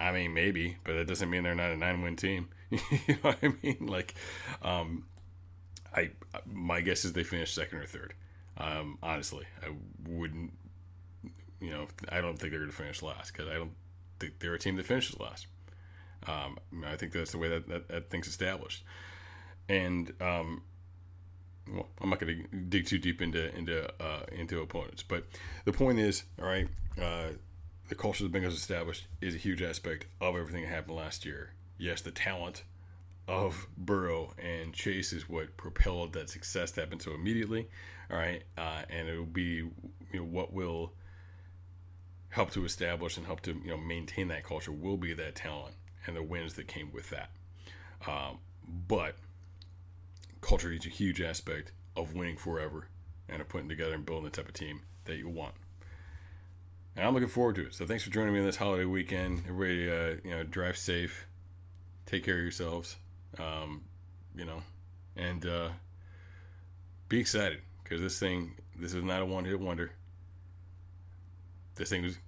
I 0.00 0.10
mean, 0.10 0.34
maybe, 0.34 0.76
but 0.84 0.94
that 0.94 1.06
doesn't 1.06 1.30
mean 1.30 1.44
they're 1.44 1.54
not 1.54 1.70
a 1.70 1.76
nine-win 1.76 2.16
team. 2.16 2.48
you 2.70 2.80
know 3.08 3.16
what 3.22 3.38
I 3.42 3.52
mean? 3.62 3.86
Like, 3.86 4.14
um, 4.62 5.04
I 5.94 6.10
my 6.46 6.80
guess 6.80 7.04
is 7.04 7.12
they 7.12 7.24
finish 7.24 7.52
second 7.52 7.78
or 7.78 7.86
third. 7.86 8.14
Um, 8.56 8.98
honestly, 9.02 9.44
I 9.62 9.68
wouldn't. 10.08 10.52
You 11.60 11.70
know, 11.70 11.86
I 12.08 12.20
don't 12.20 12.36
think 12.36 12.50
they're 12.50 12.60
going 12.60 12.70
to 12.70 12.76
finish 12.76 13.02
last 13.02 13.32
because 13.32 13.48
I 13.48 13.54
don't 13.54 13.74
think 14.18 14.40
they're 14.40 14.54
a 14.54 14.58
team 14.58 14.76
that 14.76 14.86
finishes 14.86 15.20
last. 15.20 15.46
Um, 16.26 16.58
I 16.84 16.96
think 16.96 17.12
that's 17.12 17.32
the 17.32 17.38
way 17.38 17.48
that, 17.48 17.68
that, 17.68 17.88
that 17.88 18.10
thing's 18.10 18.28
established. 18.28 18.84
And 19.72 20.12
um, 20.20 20.62
well, 21.72 21.88
I'm 22.00 22.10
not 22.10 22.20
going 22.20 22.44
to 22.50 22.56
dig 22.56 22.86
too 22.86 22.98
deep 22.98 23.22
into 23.22 23.54
into 23.56 23.88
uh, 24.02 24.26
into 24.30 24.60
opponents, 24.60 25.02
but 25.02 25.24
the 25.64 25.72
point 25.72 25.98
is, 25.98 26.24
all 26.38 26.46
right, 26.46 26.68
uh, 27.00 27.28
the 27.88 27.94
culture 27.94 28.28
the 28.28 28.38
Bengals 28.38 28.52
established 28.52 29.06
is 29.22 29.34
a 29.34 29.38
huge 29.38 29.62
aspect 29.62 30.06
of 30.20 30.36
everything 30.36 30.62
that 30.62 30.68
happened 30.68 30.96
last 30.96 31.24
year. 31.24 31.54
Yes, 31.78 32.02
the 32.02 32.10
talent 32.10 32.64
of 33.26 33.66
Burrow 33.78 34.34
and 34.38 34.74
Chase 34.74 35.14
is 35.14 35.26
what 35.26 35.56
propelled 35.56 36.12
that 36.12 36.28
success 36.28 36.72
to 36.72 36.80
happen 36.80 37.00
so 37.00 37.14
immediately. 37.14 37.68
All 38.10 38.18
right, 38.18 38.42
uh, 38.58 38.82
and 38.90 39.08
it 39.08 39.16
will 39.16 39.24
be 39.24 39.42
you 39.42 39.72
know 40.12 40.24
what 40.24 40.52
will 40.52 40.92
help 42.28 42.50
to 42.50 42.66
establish 42.66 43.16
and 43.16 43.24
help 43.24 43.40
to 43.40 43.52
you 43.52 43.70
know 43.70 43.78
maintain 43.78 44.28
that 44.28 44.44
culture 44.44 44.72
will 44.72 44.98
be 44.98 45.14
that 45.14 45.34
talent 45.34 45.74
and 46.06 46.14
the 46.14 46.22
wins 46.22 46.52
that 46.54 46.68
came 46.68 46.92
with 46.92 47.08
that. 47.08 47.30
Um, 48.06 48.38
but 48.86 49.16
culture 50.42 50.70
is 50.70 50.84
a 50.84 50.90
huge 50.90 51.22
aspect 51.22 51.72
of 51.96 52.14
winning 52.14 52.36
forever 52.36 52.88
and 53.28 53.40
of 53.40 53.48
putting 53.48 53.68
together 53.68 53.94
and 53.94 54.04
building 54.04 54.24
the 54.24 54.30
type 54.30 54.48
of 54.48 54.54
team 54.54 54.82
that 55.06 55.16
you 55.16 55.28
want. 55.28 55.54
And 56.94 57.06
I'm 57.06 57.14
looking 57.14 57.28
forward 57.28 57.56
to 57.56 57.66
it. 57.68 57.74
So 57.74 57.86
thanks 57.86 58.04
for 58.04 58.10
joining 58.10 58.34
me 58.34 58.40
on 58.40 58.44
this 58.44 58.56
holiday 58.56 58.84
weekend. 58.84 59.44
Everybody, 59.48 59.90
uh, 59.90 60.16
you 60.22 60.30
know, 60.30 60.42
drive 60.42 60.76
safe, 60.76 61.26
take 62.04 62.24
care 62.24 62.36
of 62.36 62.42
yourselves, 62.42 62.96
um, 63.38 63.82
you 64.36 64.44
know, 64.44 64.62
and 65.16 65.46
uh, 65.46 65.68
be 67.08 67.18
excited 67.18 67.60
because 67.82 68.02
this 68.02 68.18
thing, 68.18 68.56
this 68.78 68.92
is 68.92 69.02
not 69.02 69.22
a 69.22 69.24
one-hit 69.24 69.58
wonder. 69.58 69.92
This 71.76 71.88
thing 71.88 72.04
is 72.04 72.18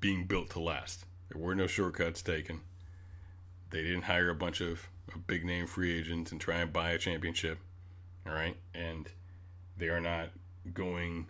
being 0.00 0.24
built 0.24 0.50
to 0.50 0.60
last. 0.60 1.04
There 1.30 1.40
were 1.40 1.54
no 1.54 1.66
shortcuts 1.66 2.22
taken. 2.22 2.60
They 3.70 3.82
didn't 3.82 4.02
hire 4.02 4.30
a 4.30 4.34
bunch 4.34 4.60
of 4.60 4.88
big 5.26 5.44
name 5.44 5.66
free 5.66 5.98
agents 5.98 6.32
and 6.32 6.40
try 6.40 6.56
and 6.56 6.72
buy 6.72 6.90
a 6.90 6.98
championship. 6.98 7.58
All 8.26 8.32
right. 8.32 8.56
And 8.74 9.08
they 9.76 9.88
are 9.88 10.00
not 10.00 10.30
going, 10.72 11.26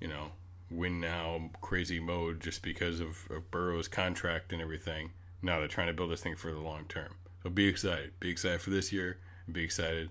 you 0.00 0.08
know, 0.08 0.32
win 0.70 1.00
now 1.00 1.50
crazy 1.60 2.00
mode 2.00 2.40
just 2.40 2.62
because 2.62 3.00
of, 3.00 3.28
of 3.30 3.50
Burrow's 3.50 3.88
contract 3.88 4.52
and 4.52 4.60
everything. 4.60 5.10
Now 5.42 5.58
they're 5.58 5.68
trying 5.68 5.86
to 5.86 5.92
build 5.92 6.10
this 6.10 6.22
thing 6.22 6.36
for 6.36 6.52
the 6.52 6.60
long 6.60 6.84
term. 6.88 7.14
So 7.42 7.50
be 7.50 7.66
excited. 7.68 8.12
Be 8.20 8.30
excited 8.30 8.60
for 8.60 8.70
this 8.70 8.92
year 8.92 9.18
and 9.46 9.54
be 9.54 9.64
excited 9.64 10.10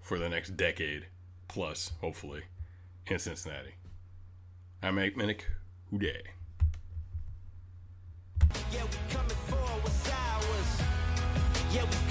for 0.00 0.18
the 0.18 0.28
next 0.28 0.56
decade 0.56 1.06
plus, 1.48 1.92
hopefully, 2.00 2.42
in 3.06 3.18
Cincinnati. 3.18 3.74
I'm 4.82 4.96
Mike 4.96 5.14
Minnick. 5.14 5.42
Who 5.90 5.98
Dey. 5.98 6.22
Yeah, 8.72 8.82
yeah, 11.72 11.84
we 11.84 12.01